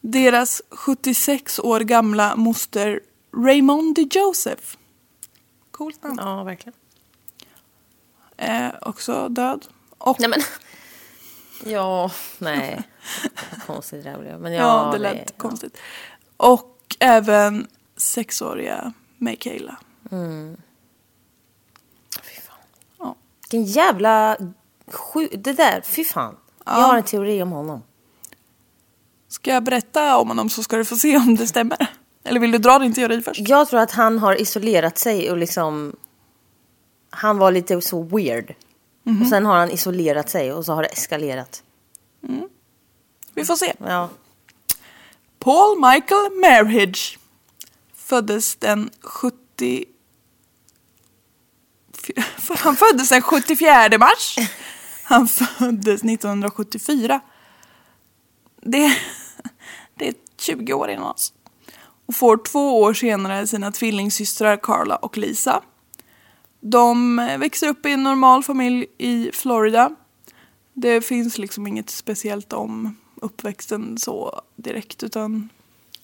[0.00, 3.00] Deras 76 år gamla moster
[3.36, 4.76] Raymond Joseph.
[5.70, 6.18] Coolt namn.
[6.20, 6.74] Ja verkligen.
[8.36, 9.66] Är också död.
[9.98, 10.40] Och Nej men.
[11.72, 12.82] Ja, nej.
[13.66, 14.40] Konstigt det där blev.
[14.40, 15.78] Men ja, Ja, det lät konstigt.
[16.36, 19.76] Och även sexåriga Michaela.
[20.10, 20.18] Ja.
[23.52, 24.36] Vilken jävla
[24.90, 25.28] sju...
[25.32, 26.36] Det där, fy fan.
[26.64, 27.82] Jag har en teori om honom.
[29.28, 31.86] Ska jag berätta om honom så ska du få se om det stämmer.
[32.24, 33.48] Eller vill du dra din teori först?
[33.48, 35.96] Jag tror att han har isolerat sig och liksom...
[37.10, 38.54] Han var lite så weird.
[39.20, 41.62] Och sen har han isolerat sig och så har det eskalerat.
[43.34, 43.74] Vi får se.
[43.78, 44.08] Ja.
[45.38, 47.18] Paul Michael Marriage
[47.94, 49.84] föddes den 70...
[52.58, 54.36] Han föddes den 74 mars.
[55.04, 57.20] Han föddes 1974.
[58.62, 58.96] Det,
[59.94, 61.32] det är 20 år innan oss.
[62.06, 65.62] Och får två år senare sina tvillingsystrar Carla och Lisa.
[66.60, 69.90] De växer upp i en normal familj i Florida.
[70.74, 75.48] Det finns liksom inget speciellt om uppväxten så direkt utan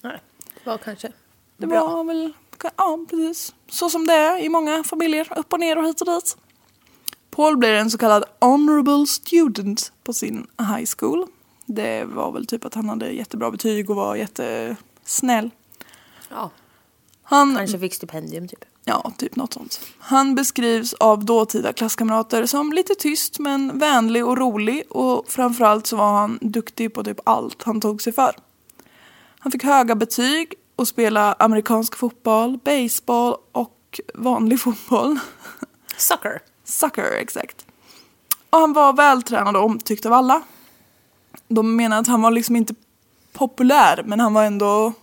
[0.01, 0.19] Nej,
[0.63, 1.11] det var kanske
[1.57, 1.87] det bra.
[1.87, 2.33] var väl,
[2.77, 6.07] ja precis, så som det är i många familjer, upp och ner och hit och
[6.07, 6.37] dit.
[7.29, 11.27] Paul blir en så kallad honorable student på sin high school.
[11.65, 15.49] Det var väl typ att han hade jättebra betyg och var jättesnäll.
[16.29, 16.51] Ja,
[17.23, 18.65] Han, kanske fick stipendium typ.
[18.85, 19.79] Ja, typ något sånt.
[19.99, 25.95] Han beskrivs av dåtida klasskamrater som lite tyst men vänlig och rolig och framförallt så
[25.95, 28.35] var han duktig på typ allt han tog sig för.
[29.39, 35.19] Han fick höga betyg och spela amerikansk fotboll, baseball och vanlig fotboll.
[35.97, 36.41] Sucker.
[36.63, 37.65] Soccer, exakt.
[38.49, 40.41] Och han var vältränad och omtyckt av alla.
[41.47, 42.75] De menar att han var liksom inte
[43.33, 44.93] populär men han var ändå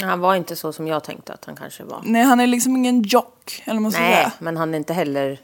[0.00, 2.00] Han var inte så som jag tänkte att han kanske var.
[2.04, 4.32] Nej, han är liksom ingen jock, eller vad Nej, säga.
[4.38, 5.38] men han är inte heller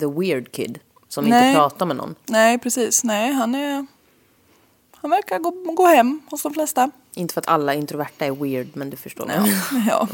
[0.00, 0.78] the weird kid.
[1.08, 1.48] Som Nej.
[1.48, 2.14] inte pratar med någon.
[2.26, 3.04] Nej, precis.
[3.04, 3.86] Nej, han är...
[5.00, 6.90] Han verkar gå, gå hem hos de flesta.
[7.14, 9.48] Inte för att alla introverta är weird, men du förstår menar.
[9.88, 10.08] Ja.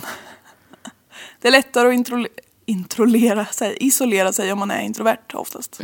[1.40, 2.27] Det är lättare att intro,
[2.66, 5.81] introlera sig, isolera sig om man är introvert oftast.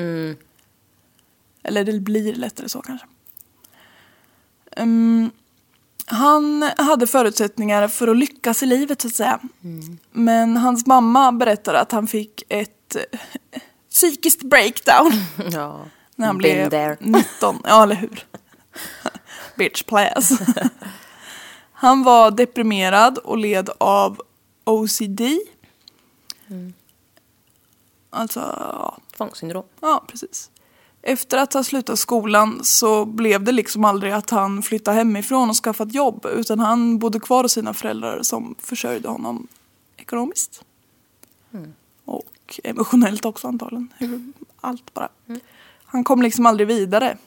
[1.62, 3.06] Eller det blir lättare så kanske.
[4.76, 5.30] Ehm,
[6.06, 9.40] han hade förutsättningar för att lyckas i livet så att säga.
[10.12, 12.96] Men hans mamma berättade att han fick ett
[13.90, 15.12] psykiskt breakdown.
[15.52, 15.80] Ja.
[16.16, 16.96] När han Been blev there.
[17.00, 17.62] 19.
[17.64, 18.24] Ja, eller hur?
[19.61, 20.33] Bitch class.
[21.73, 24.20] Han var deprimerad och led av
[24.64, 25.20] OCD.
[28.11, 29.64] Alltså, ja, Tvångssyndrom.
[29.81, 30.51] ja, precis.
[31.03, 35.57] Efter att ha slutat skolan så blev det liksom aldrig att han flyttade hemifrån och
[35.57, 39.46] skaffade jobb utan han bodde kvar hos sina föräldrar som försörjde honom
[39.96, 40.64] ekonomiskt.
[42.05, 43.92] Och emotionellt också antagligen.
[44.61, 45.09] Allt bara.
[45.85, 47.18] Han kom liksom aldrig vidare.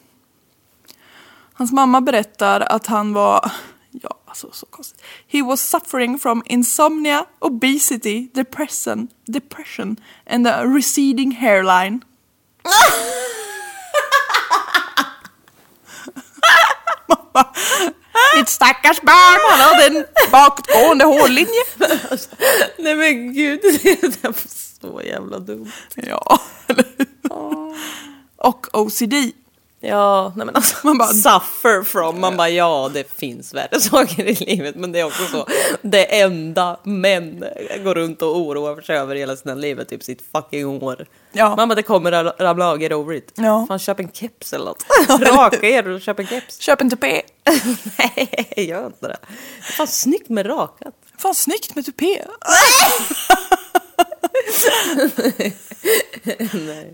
[1.53, 3.51] Hans mamma berättar att han var,
[3.91, 5.01] ja alltså så konstigt.
[5.27, 12.01] He was suffering from insomnia, obesity, depression, depression and a receding hairline.
[18.35, 21.63] Mitt stackars barn, han hade en bakåtgående hårlinje.
[22.77, 24.35] Nej men gud, det var
[24.81, 25.71] så jävla dumt.
[25.95, 27.07] Ja, eller hur?
[28.37, 29.13] Och OCD.
[29.86, 34.26] Ja, nej men alltså, Man bara- suffer from, man bara ja det finns värre saker
[34.26, 35.48] i livet men det är också så
[35.82, 37.43] det enda män
[37.84, 41.06] går runt och oroar sig över hela sina liv typ sitt fucking hår.
[41.32, 41.56] Ja.
[41.56, 43.32] Man bara det kommer ramla av, get over it.
[43.36, 43.65] Ja.
[43.67, 44.86] Fan köp en keps eller något.
[45.38, 46.60] Raka er och köp en keps.
[46.60, 47.22] Köp en tupé.
[47.98, 49.17] Nej, gör inte det.
[49.62, 50.93] Fan snyggt med rakat.
[51.17, 52.22] Fan snyggt med tupé.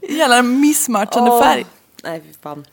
[0.01, 1.65] Jävla missmatchande Åh, färg.
[2.03, 2.65] Nej fy fan.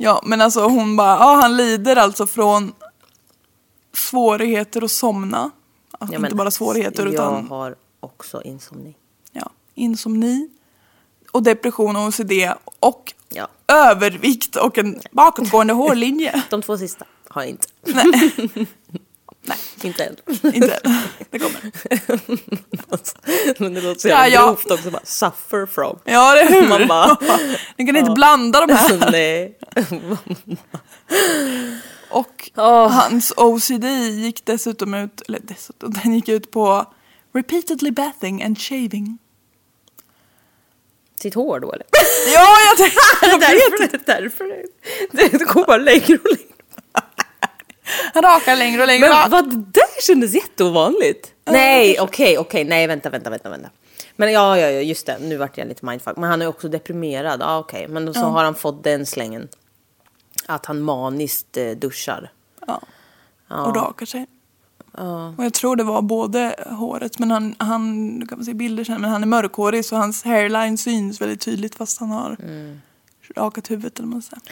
[0.00, 2.72] Ja men alltså hon bara, ja han lider alltså från
[3.94, 5.50] svårigheter att somna.
[5.98, 8.94] Alltså, Ja, inte bara svårigheter jag utan har också insomni.
[9.32, 10.48] ja, insomni
[11.32, 12.32] och depression och OCD
[12.80, 13.48] och Ja.
[13.68, 16.42] övervikt och en bakåtgående hårlinje.
[16.50, 17.66] De två sista har jag inte.
[17.82, 18.32] Nej,
[19.82, 20.16] Inte än.
[20.54, 20.92] inte än.
[21.30, 21.60] Det kommer.
[23.62, 24.46] Men det låter så Ja, jävla ja.
[24.46, 25.98] grovt också bara suffer from.
[26.04, 26.68] Ja, det är hur.
[26.68, 27.18] Man bara-
[27.76, 29.10] Ni kan inte blanda de här.
[29.12, 29.58] Nej.
[32.10, 32.88] Och Åh.
[32.90, 36.92] hans OCD gick dessutom ut, eller dessutom, den gick ut på
[37.34, 39.18] repeatedly bathing and shaving.
[41.20, 41.86] Sitt hår då eller?
[42.34, 44.44] Ja, jag tänkte, jag vet därför, därför
[45.12, 46.57] det, det går bara längre och längre.
[48.14, 49.08] Han rakar längre och längre.
[49.08, 51.32] Men vad, det där kändes jätteovanligt.
[51.44, 53.70] Nej, okej, okej, nej vänta, vänta, vänta, vänta.
[54.16, 56.16] Men ja, ja, ja, just det, nu vart jag lite mindfuck.
[56.16, 57.88] Men han är också deprimerad, ja okej.
[57.88, 59.48] Men då så har han fått den slängen.
[60.46, 62.30] Att han maniskt eh, duschar.
[62.66, 62.80] Ja.
[63.48, 64.26] Och rakar sig.
[65.36, 68.84] Och jag tror det var både håret, men han, han nu kan man se bilder
[68.84, 72.36] sen, men han är mörkhårig så hans hairline syns väldigt tydligt fast han har
[73.36, 74.42] rakat huvudet eller vad man säger.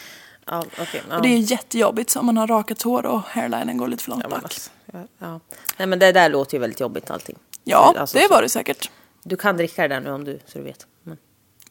[0.50, 1.02] Ja, okej.
[1.08, 1.16] ja.
[1.16, 4.10] Och det är jättejobbigt så om man har rakat hår och hairlinen går lite för
[4.10, 4.44] långt Ja, men bak.
[4.44, 4.70] alltså,
[5.18, 5.40] ja.
[5.76, 7.36] Nej men det där låter ju väldigt jobbigt allting.
[7.64, 8.90] Ja, Alltså, det var det säkert.
[9.22, 10.86] Du kan dricka det där nu om du, så du vet.
[11.02, 11.16] Men,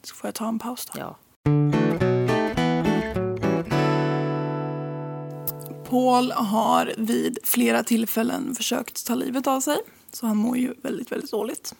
[0.02, 1.00] Så får jag ta en paus då.
[1.00, 1.16] ja.
[5.88, 9.78] Paul har vid flera tillfällen försökt ta livet av sig.
[10.12, 11.74] Så han mår ju väldigt, väldigt dåligt.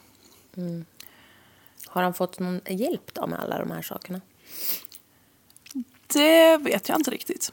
[1.87, 4.21] Har han fått någon hjälp då med alla de här sakerna?
[6.07, 7.51] Det vet jag inte riktigt.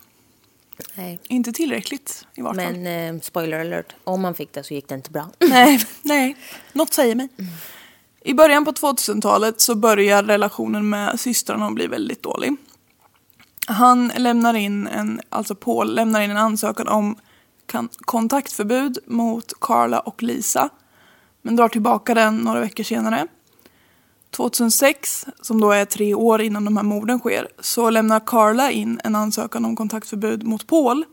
[0.95, 1.19] Nej.
[1.29, 2.77] Inte tillräckligt i vart fall.
[2.77, 5.31] Men eh, spoiler alert, om han fick det så gick det inte bra.
[5.39, 6.37] Nej, nej.
[6.73, 7.29] Något säger mig.
[8.21, 12.57] I början på 2000-talet så börjar relationen med systrarna bli väldigt dålig.
[13.67, 17.17] Han lämnar in en, alltså Paul lämnar in en ansökan om
[18.01, 20.69] kontaktförbud mot Carla och Lisa.
[21.43, 23.27] Men drar tillbaka den några veckor senare.
[24.35, 29.01] 2006, som då är tre år innan de här morden sker, så lämnar Carla in
[29.05, 31.05] en ansökan om kontaktförbud mot Paul.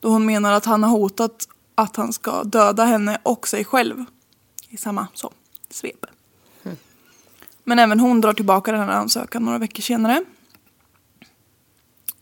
[0.00, 4.04] Då hon menar att han har hotat att han ska döda henne och sig själv.
[4.68, 5.32] I samma så,
[5.70, 6.06] svep.
[7.64, 10.24] Men även hon drar tillbaka den här ansökan några veckor senare.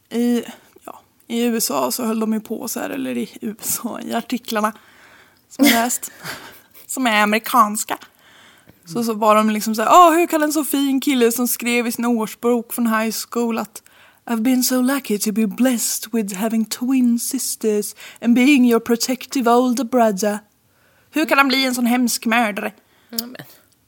[0.09, 0.45] I,
[0.85, 4.73] ja, I USA så höll de ju på så här, eller i USA, i artiklarna
[5.49, 6.11] som jag läst,
[6.87, 7.99] som är amerikanska.
[8.93, 11.49] Så, så var de liksom så här, ah, hur kan en så fin kille som
[11.49, 13.83] skrev i sin årsbok från high school att
[14.27, 19.51] I've been so lucky to be blessed with having twin sisters and being your protective
[19.51, 20.39] older brother.
[21.11, 22.73] Hur kan han bli en sån hemsk mördare?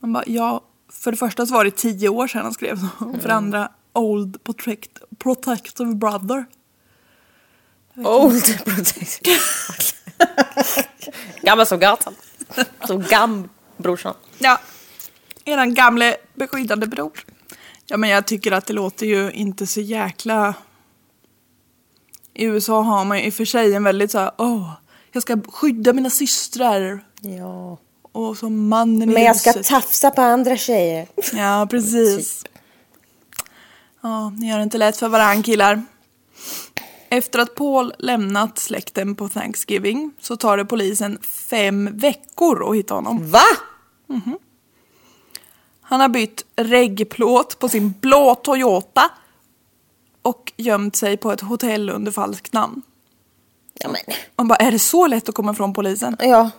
[0.00, 3.04] Man bara, ja, för det första så var det tio år sedan han skrev så.
[3.04, 6.44] Och för det andra, old protect, protective brother.
[7.96, 9.38] Old protection.
[11.42, 12.14] Gammal som gatan.
[12.86, 14.14] Som gambrorsan.
[14.38, 14.60] Ja,
[15.44, 17.12] eran gamle beskyddande bror.
[17.86, 20.54] Ja men jag tycker att det låter ju inte så jäkla...
[22.34, 24.70] I USA har man ju i och för sig en väldigt så här, åh,
[25.12, 27.04] jag ska skydda mina systrar.
[27.20, 27.78] Ja.
[28.12, 29.66] Och som mannen i Men jag ska huset.
[29.66, 31.06] tafsa på andra tjejer.
[31.32, 32.44] Ja, precis.
[34.00, 35.82] Ja, ni gör det inte lätt för varann killar.
[37.08, 42.94] Efter att Paul lämnat släkten på Thanksgiving så tar det polisen fem veckor att hitta
[42.94, 43.30] honom.
[43.30, 43.44] Va?
[45.92, 49.10] Han har bytt reggplåt på sin blå Toyota
[50.22, 52.82] och gömt sig på ett hotell under falskt namn.
[53.74, 54.16] Ja men.
[54.36, 56.16] Man bara, är det så lätt att komma från polisen?
[56.20, 56.50] Ja.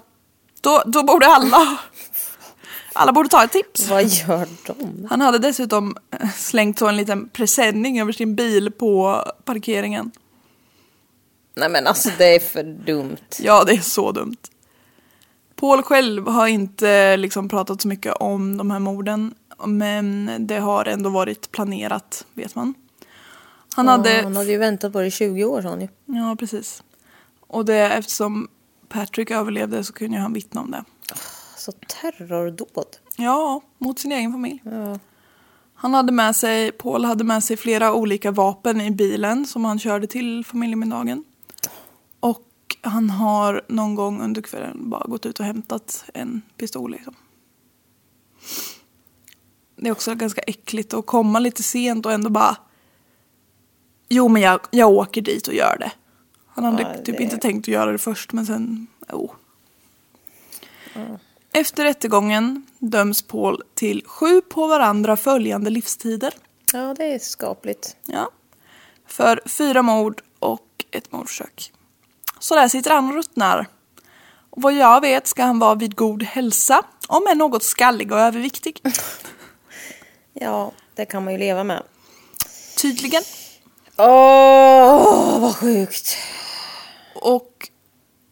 [0.61, 1.77] Då, då borde alla
[2.93, 3.89] Alla borde ta ett tips.
[3.89, 5.07] Vad gör de?
[5.09, 10.11] Han hade dessutom eh, slängt så en liten presenning över sin bil på parkeringen.
[11.55, 13.17] Nej men alltså det är för dumt.
[13.39, 14.37] Ja, det är så dumt.
[15.63, 19.33] Paul själv har inte liksom pratat så mycket om de här morden.
[19.65, 22.73] Men det har ändå varit planerat, vet man.
[23.75, 24.21] Han hade...
[24.23, 25.87] Han hade ju väntat på det i 20 år sa han ju.
[26.05, 26.83] Ja, precis.
[27.47, 28.47] Och det, eftersom
[28.89, 30.83] Patrick överlevde så kunde ju han vittna om det.
[31.57, 32.97] Så terrordåd.
[33.15, 34.63] Ja, mot sin egen familj.
[35.73, 39.79] Han hade med sig, Paul hade med sig flera olika vapen i bilen som han
[39.79, 41.23] körde till familjemiddagen.
[42.85, 46.91] Han har någon gång under kvällen bara gått ut och hämtat en pistol.
[46.91, 47.15] Liksom.
[49.75, 52.57] Det är också ganska äckligt att komma lite sent och ändå bara
[54.09, 55.91] Jo men jag, jag åker dit och gör det.
[56.47, 59.33] Han hade Ja, typ det- inte tänkt att göra det först men sen, jo.
[61.51, 66.33] Efter rättegången döms Paul till sju på varandra följande livstider.
[66.73, 67.95] Ja det är skapligt.
[68.05, 68.29] Ja.
[69.05, 71.73] För fyra mord och ett mordförsök.
[72.43, 73.67] Så där sitter han och ruttnar.
[74.49, 78.19] Och vad jag vet ska han vara vid god hälsa, om än något skallig och
[78.19, 78.81] överviktig.
[80.35, 81.83] Ja, det kan man ju leva med.
[82.77, 83.23] Tydligen.
[83.97, 86.17] Åh, vad sjukt.
[87.15, 87.69] Och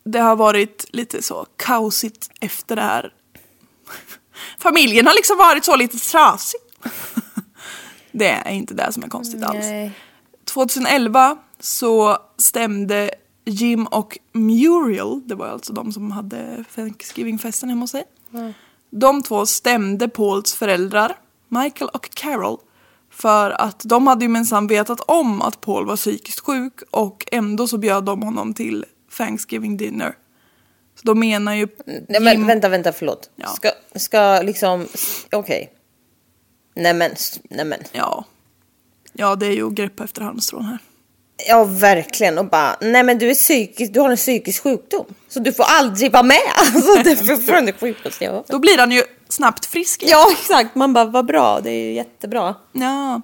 [0.04, 3.14] det har varit lite så kaosigt efter det här.
[4.60, 6.60] Familjen har liksom varit så lite trasig.
[8.12, 9.66] Det är inte det som är konstigt alls.
[9.66, 9.92] Nej.
[10.46, 13.12] 2011 så stämde
[13.46, 18.04] Jim och Muriel, det var alltså de som hade Thanksgiving-festen hemma hos sig.
[18.90, 21.16] De två stämde Pauls föräldrar,
[21.48, 22.58] Michael och Carol,
[23.10, 27.68] för att de hade ju minsann vetat om att Paul var psykiskt sjuk och ändå
[27.68, 28.86] så bjöd de honom till
[29.18, 30.16] Thanksgiving dinner.
[30.96, 31.68] Så de menar ju...
[31.86, 33.30] Nej, men, vänta, vänta, förlåt.
[33.36, 33.48] Ja.
[33.48, 34.88] Ska, ska liksom,
[35.32, 35.74] okej.
[36.76, 37.12] Nej men,
[37.50, 37.80] nej men.
[37.92, 38.26] Ja.
[39.14, 40.80] Ja, det är ju att greppa efter halmstrån här.
[41.48, 42.38] Ja, verkligen.
[42.38, 45.06] Och bara, nej men du är psykisk, du har en psykisk sjukdom.
[45.30, 46.38] Så du får aldrig vara med.
[46.58, 48.48] Alltså, sjukaste jag har hört.
[48.48, 50.04] Då blir han ju snabbt frisk.
[50.08, 50.76] Ja, exakt.
[50.76, 52.56] Man bara, vad bra, det är ju jättebra.
[52.72, 53.22] Ja.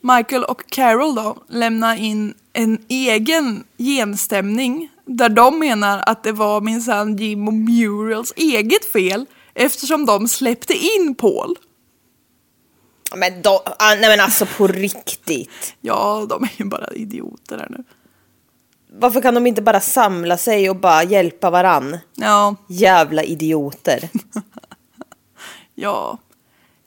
[0.00, 6.60] Michael och Carol då lämnar in en egen genstämning där de menar att det var
[6.60, 11.56] minsann Jim och Muriels eget fel eftersom de släppte in Paul.
[13.16, 15.74] Men då, ah, nej men alltså på riktigt.
[15.80, 17.84] Ja, de är ju bara idioter här nu.
[18.96, 21.98] Varför kan de inte bara samla sig och bara hjälpa varann?
[22.14, 24.08] Ja, Jävla idioter.
[25.74, 26.18] ja.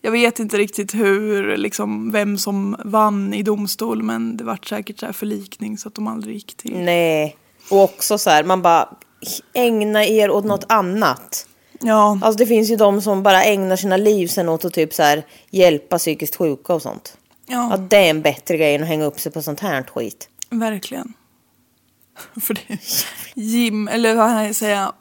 [0.02, 5.00] Jag vet inte riktigt hur, liksom, vem som vann i domstol men det vart säkert
[5.00, 6.78] så här förlikning så att de aldrig gick till.
[6.80, 7.38] Nej.
[7.70, 8.90] Och också så här, man bara
[9.54, 11.48] ägna er åt något annat.
[11.80, 14.94] Ja, Alltså det finns ju de som bara ägnar sina liv sen åt att typ
[14.94, 17.18] så här hjälpa psykiskt sjuka och sånt.
[17.48, 17.68] ja.
[17.72, 20.30] Ja, det är en bättre grej än att hänga upp sig på sånt här skit.
[20.50, 21.14] Verkligen.
[22.42, 22.80] För det,
[23.42, 24.92] Jim, eller vad ska jag säga,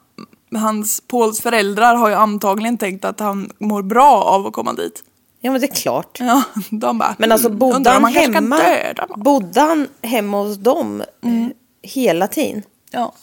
[0.55, 5.03] hans, Pauls föräldrar har ju antagligen tänkt att han mår bra av att komma dit.
[5.41, 6.17] Ja men det är klart.
[6.19, 10.57] Ja, de bara, Men alltså "Mm, bodde han hemma, döda någon?" bodde han hemma hos
[10.57, 11.53] dem Mm.
[11.81, 12.63] hela tiden?
[12.91, 13.13] Ja,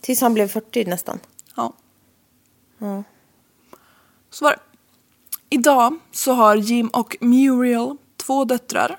[0.00, 1.18] Tills han blev 40 nästan.
[2.78, 3.04] Ja.
[4.30, 4.58] Så var det.
[5.50, 8.98] Idag så har Jim och Muriel två döttrar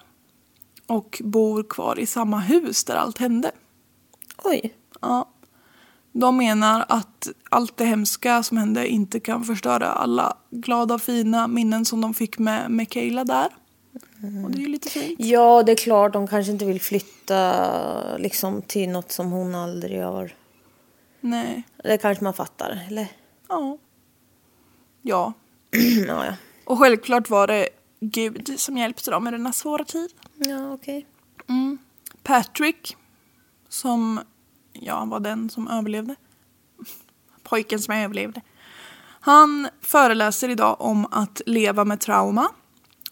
[0.87, 3.51] och bor kvar i samma hus där allt hände.
[4.43, 4.73] Oj.
[5.01, 5.29] Ja.
[6.11, 11.85] De menar att allt det hemska som hände inte kan förstöra alla glada fina minnen
[11.85, 13.47] som de fick med Michaela där.
[14.45, 15.19] Och det är ju lite fint.
[15.19, 20.03] Ja, det är klart de kanske inte vill flytta liksom till något som hon aldrig
[20.03, 20.31] har.
[21.21, 21.63] Nej.
[21.83, 23.07] Det kanske man fattar, eller?
[23.49, 23.77] Ja.
[25.01, 25.33] Ja.
[26.07, 26.33] ja, ja.
[26.65, 27.69] Och självklart var det
[27.99, 30.09] Gud som hjälpte dem i denna svåra tid.
[30.37, 31.05] Ja, okej.
[32.29, 32.97] Patrick,
[33.69, 34.19] som
[34.73, 36.15] ja, var den som överlevde.
[37.43, 38.41] Pojken som överlevde.
[39.19, 42.49] Han föreläser idag om att leva med trauma.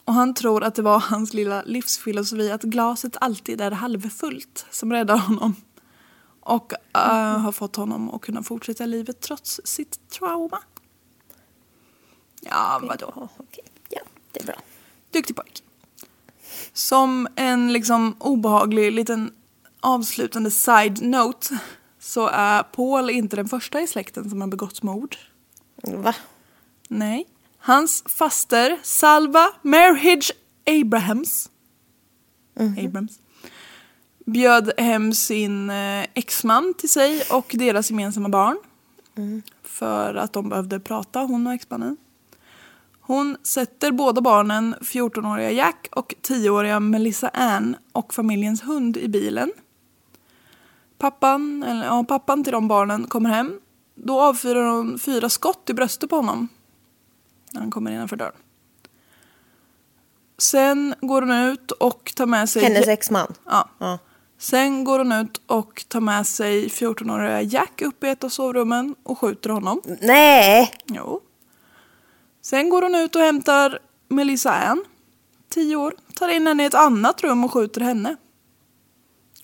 [0.06, 4.94] Och han tror att det var hans lilla livsfilosofi att glaset alltid är halvfullt som
[4.94, 5.56] räddar honom.
[6.48, 10.60] Och eh, har fått honom att kunna fortsätta livet trots sitt trauma.
[12.42, 13.30] Ja, vadå?
[13.38, 13.64] Okej.
[13.90, 14.56] Ja, det är bra.
[15.12, 15.64] Duktig pojk.
[16.74, 19.34] Som en liksom obehaglig liten
[19.80, 21.60] avslutande side-note
[22.00, 25.16] så är Paul inte den första i släkten som har begått mord.
[25.84, 26.16] Va?
[26.88, 27.28] Nej.
[27.58, 30.32] Hans faster Salva Merhidge
[30.66, 31.50] Abrahams,
[32.60, 33.20] Abrams
[34.28, 38.58] bjöd hem sin eh, exman till sig och deras gemensamma barn.
[39.64, 41.98] För att de behövde prata, hon och exmannen.
[43.02, 49.52] Hon sätter båda barnen, 14-åriga Jack och 10-åriga Melissa Ann och familjens hund i bilen.
[50.98, 53.60] Pappan, eller, ja, pappan till de barnen kommer hem.
[53.96, 56.48] Då avfyrar hon fyra skott i bröstet på honom.
[57.52, 58.36] När han kommer innanför dörren.
[60.38, 62.64] Sen går hon ut och tar med sig...
[62.64, 63.34] Hennes exman.
[63.46, 63.70] Ja.
[63.78, 64.00] Ja.
[64.38, 68.96] Sen går hon ut och tar med sig 14-åriga Jack upp i ett av sovrummen
[69.04, 69.82] och skjuter honom.
[70.02, 70.72] Nej!
[70.86, 71.22] Jo.
[72.42, 74.84] Sen går hon ut och hämtar Melissa Ann,
[75.50, 78.16] 10 år, tar in henne i ett annat rum och skjuter henne.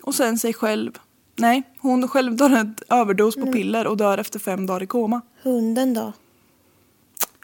[0.04, 1.00] Och sen sig själv.
[1.36, 5.22] Nej, hon själv tar en överdos på piller och dör efter fem dagar i koma.
[5.42, 6.14] Hunden då?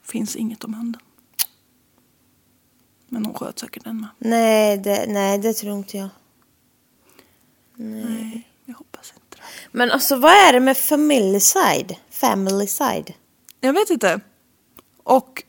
[0.04, 1.02] Finns inget om hunden.
[3.08, 4.10] Men hon sköt säkert den med.
[4.18, 6.10] Nej det, nej, det tror inte jag.
[7.82, 9.44] Nej, jag hoppas inte det.
[9.72, 11.96] Men alltså vad är det med family side?
[12.10, 13.14] Family side?
[13.62, 14.20] Jag vet inte.
[15.04, 15.44] Och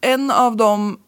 [0.00, 1.00] en av de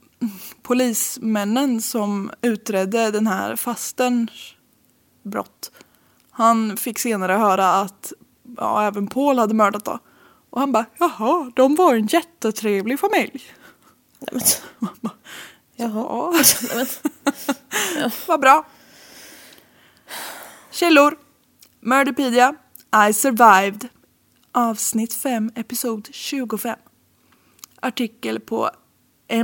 [0.63, 4.55] polismännen som utredde den här fasterns
[5.23, 5.71] brott.
[6.31, 8.13] Han fick senare höra att
[8.57, 9.99] ja, även Paul hade mördat då.
[10.51, 13.43] Och han bara, jaha, de var en jättetrevlig familj.
[14.19, 14.43] Nej,
[14.81, 15.11] men,
[15.77, 16.35] jaha.
[16.75, 16.87] Ja,
[18.27, 18.67] vad bra.
[20.81, 21.19] Källor.
[21.81, 22.55] Murderpedia.
[23.09, 23.89] I survived.
[24.53, 26.79] Avsnitt 5, episod 25.
[27.81, 28.71] Artikel på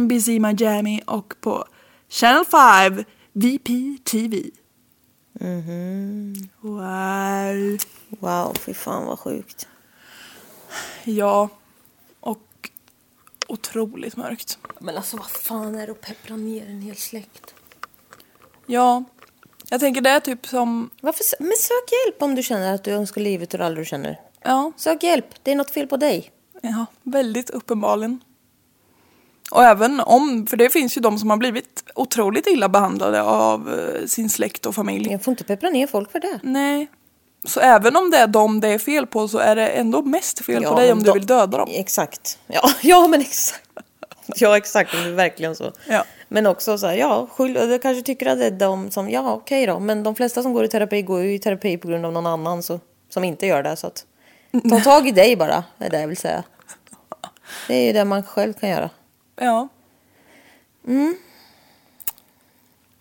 [0.00, 1.64] NBC Miami och på
[2.08, 4.50] Channel 5 VPTV.
[6.60, 7.78] Wow.
[8.08, 9.68] Wow, fy fan vad sjukt.
[11.04, 11.48] Ja,
[12.20, 12.70] och
[13.48, 14.58] otroligt mörkt.
[14.78, 17.54] Men alltså vad fan är det att peppra ner en hel släkt?
[18.66, 19.04] Ja,
[19.70, 22.90] jag tänker det är typ som, Varför, men sök hjälp om du känner att du
[22.90, 24.20] önskar livet ur alla du känner.
[24.44, 26.30] ja, Sök hjälp, det är något fel på dig.
[26.62, 28.20] Ja, väldigt uppenbarligen.
[29.50, 33.78] Och även om, för det finns ju de som har blivit otroligt illa behandlade av
[33.78, 35.10] eh, sin släkt och familj.
[35.12, 36.40] Jag får inte peppra ner folk för det.
[36.42, 36.86] Nej.
[37.44, 40.44] Så även om det är dem det är fel på så är det ändå mest
[40.44, 41.68] fel Ja, på dig om du de- vill döda dem.
[41.72, 42.38] Exakt.
[42.46, 43.65] Ja, ja men exakt.
[44.36, 45.72] Ja exakt, det är verkligen så.
[45.88, 46.04] Ja.
[46.28, 49.32] Men också så här, ja, skyll, du kanske tycker att det är de som, ja
[49.32, 52.06] okej då, men de flesta som går i terapi går ju i terapi på grund
[52.06, 53.76] av någon annan så, som inte gör det.
[53.76, 54.06] Så att,
[54.70, 56.42] ta tag i dig bara, är det jag vill säga.
[57.68, 58.90] Det är ju det man själv kan göra.
[59.36, 59.68] Ja.
[60.86, 61.16] Mm.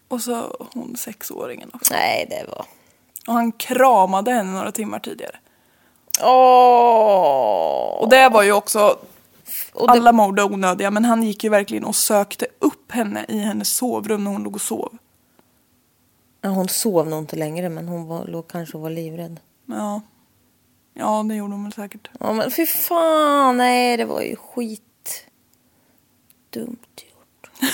[0.07, 1.93] Och så hon sexåringen också.
[1.93, 2.65] Nej, det var...
[3.27, 5.35] Och han kramade henne några timmar tidigare.
[6.23, 7.97] Åh!
[7.99, 8.97] Och det var ju också,
[9.79, 13.37] det, alla mord är onödiga, men han gick ju verkligen och sökte upp henne i
[13.39, 14.97] hennes sovrum när hon låg och sov.
[16.41, 19.39] ja, hon sov nog inte längre, men hon var, låg kanske och var livrädd.
[19.65, 20.01] Ja.
[20.93, 22.09] Ja, det gjorde hon väl säkert.
[22.19, 24.81] Ja, men fy fan, nej, det var ju skit
[26.49, 27.51] dumt gjort.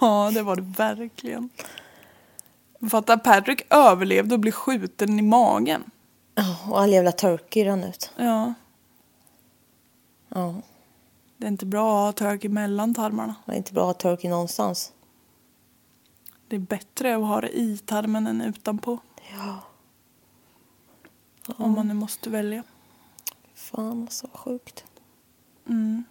[0.00, 1.50] Ja, det var det verkligen.
[2.90, 5.84] Fatta, Patrick överlevde och blev skjuten i magen.
[6.34, 8.10] Ja, och all jävla turkey rann ut.
[8.16, 8.54] Ja,
[10.34, 10.54] Ja,
[11.36, 13.34] det är inte bra att ha turkey mellan tarmarna.
[13.46, 14.92] det är inte bra att ha turkey någonstans.
[16.48, 18.98] Det är bättre att ha det i tarmen än utanpå.
[19.32, 19.58] Ja.
[21.56, 22.62] Om man nu måste välja.
[23.54, 24.84] Fan, vad sjukt.
[25.68, 26.04] Mm.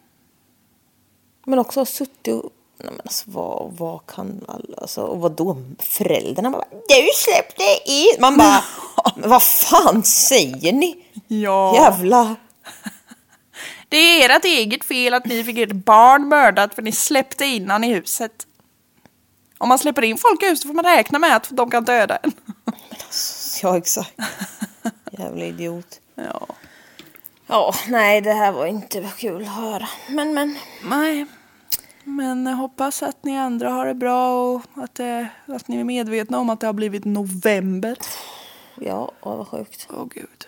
[1.46, 2.52] Men också ha suttit och...
[2.78, 4.78] Nej men alltså vad, vad kan alla...
[4.78, 6.66] Alltså, och vad då Föräldrarna bara...
[6.72, 8.22] Du släppte in!
[8.22, 8.64] Man bara...
[9.16, 11.06] "Men vad fan säger ni?
[11.28, 11.76] Ja.
[11.76, 12.36] Jävla...
[13.92, 17.70] Det är ert eget fel att ni fick ert barn mördat för ni släppte in
[17.70, 18.48] han i huset.
[19.58, 22.18] Om man släpper in folk i huset får man räkna med att de kan döda
[22.18, 22.32] en.
[23.62, 24.14] Ja, exakt.
[25.12, 26.00] Jävla idiot.
[26.16, 26.48] Ja.
[27.48, 29.88] Ja, nej det här var inte kul att höra.
[30.10, 30.58] Men men.
[30.84, 31.26] Nej.
[32.04, 35.84] Men jag hoppas att ni andra har det bra och att, det, att ni är
[35.84, 37.98] medvetna om att det har blivit november.
[38.76, 39.88] Ja, åh, vad sjukt.
[39.90, 40.48] Åh gud.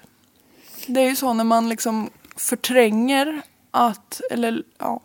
[0.88, 5.02] Det är ju så när man liksom förtränger att, eller ja,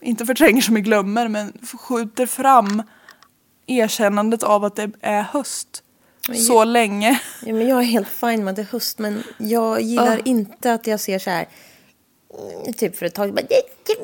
[0.00, 2.82] inte förtränger som i glömmer, men skjuter fram
[3.66, 5.82] erkännandet av att det är höst
[6.46, 7.20] så länge.
[7.42, 10.22] Ja, men jag är helt fine med att det är höst, men jag gillar Ah.
[10.24, 11.48] inte att jag ser så här.
[12.62, 14.02] mm, Typ för ett tag, bara, det är två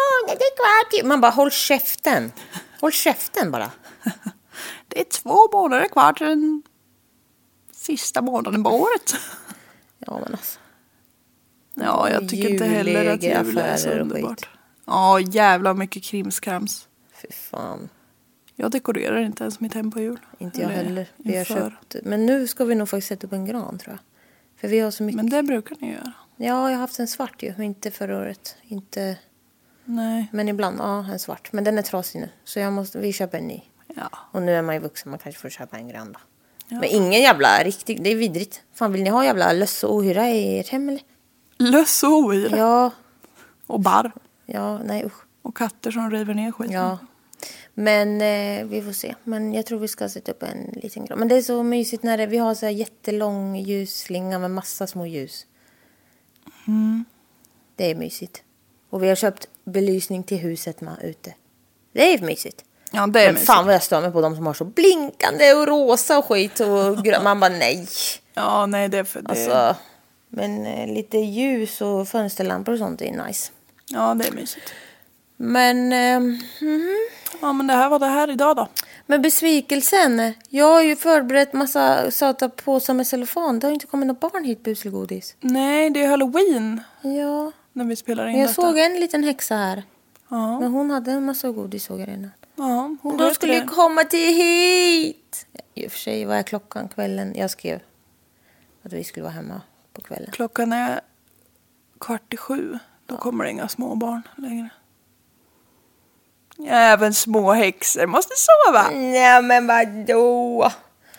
[0.00, 1.06] månader kvar till.
[1.06, 2.32] Man bara, håll käften.
[2.80, 3.70] Håll käften bara.
[4.88, 6.62] Det är två månader kvar till den
[7.72, 9.14] sista månaden på året.
[9.98, 10.58] Ja, men alltså.
[11.74, 14.48] Ja, jag tycker inte heller att jul är så underbart.
[14.86, 16.88] Ja, jävla mycket krimskrams.
[17.22, 17.88] Fy fan.
[18.56, 20.18] Jag dekorerar inte ens mitt hem på jul.
[20.38, 21.08] Inte jag Eller heller.
[21.16, 21.96] Vi har köpt.
[22.02, 23.98] Men nu ska vi nog faktiskt sätta upp en gran tror jag.
[24.60, 25.16] För vi har så mycket.
[25.16, 26.12] Men det brukar ni göra.
[26.36, 28.56] Ja, jag har haft en svart ju, men inte förra året.
[28.62, 29.18] Inte...
[29.84, 30.28] Nej.
[30.32, 31.52] Men ibland, ja, en svart.
[31.52, 32.28] Men den är trasig nu.
[32.44, 33.62] Så jag måste, vi köper en ny.
[33.96, 34.10] Ja.
[34.32, 36.20] Och nu är man ju vuxen, man kanske får köpa en grön då.
[36.68, 38.62] Men ingen jävla riktig, det är vidrigt.
[38.74, 41.02] Fan vill ni ha jävla löss och ohyra i ert hem eller?
[41.58, 42.56] Löss ohyra.
[42.56, 42.90] Ja,
[43.66, 44.12] Och barr.
[44.46, 45.22] ja, nej usch.
[45.42, 46.74] Och katter som river ner skiten.
[46.74, 46.98] Ja.
[47.74, 49.14] Men eh, vi får se.
[49.24, 51.18] Men jag tror vi ska sätta upp en liten gran.
[51.18, 54.86] Men det är så mysigt när det, vi har så här jättelång ljusslinga med massa
[54.86, 55.46] små ljus.
[57.76, 58.42] Det är mysigt.
[58.90, 61.34] Och vi har köpt belysning till huset med ute.
[61.92, 62.64] Det är mysigt.
[62.92, 63.46] Ja, det är Men mysigt.
[63.46, 66.60] fan vad jag stör mig på de som har så blinkande och rosa och skit
[66.60, 67.86] och grö- Man bara nej.
[68.34, 69.30] Ja, nej det är för det.
[69.30, 69.76] Alltså,
[70.36, 73.52] men eh, lite ljus och fönsterlampor och sånt är nice.
[73.90, 74.72] Ja, det är mysigt.
[75.36, 76.20] Men, eh,
[76.60, 76.96] mhm.
[77.40, 78.68] Ja, men det här var det här idag då.
[79.06, 80.32] men besvikelsen.
[80.48, 83.58] Jag har ju förberett massa söta påsar med cellofan.
[83.58, 85.36] Det har inte kommit något barn hit buselgodis.
[85.40, 88.62] Nej, det är halloween Ja, när vi spelar in jag detta.
[88.62, 89.82] såg en liten häxa här.
[90.28, 92.30] Ja, Men hon hade en massa godis såg jag redan.
[92.56, 95.46] ja hon Men sköter skulle ju komma till hit.
[95.74, 97.34] I och för sig, vad är klockan kvällen?
[97.36, 97.80] Jag skrev
[98.82, 99.60] att vi skulle vara hemma
[99.94, 100.30] på kvällen.
[100.32, 101.00] Klockan är
[102.00, 102.78] kvart i sju.
[103.06, 104.68] Då kommer det inga små barn längre.
[106.68, 108.88] Även små häxor måste sova.
[108.92, 110.70] Nej men vadå?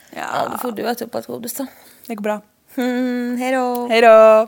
[0.10, 1.66] Ja, då Ja, får du äta upp allt godis då.
[2.08, 2.42] det går bra.
[2.76, 3.88] Mm, hej då.
[3.88, 4.48] Hej då!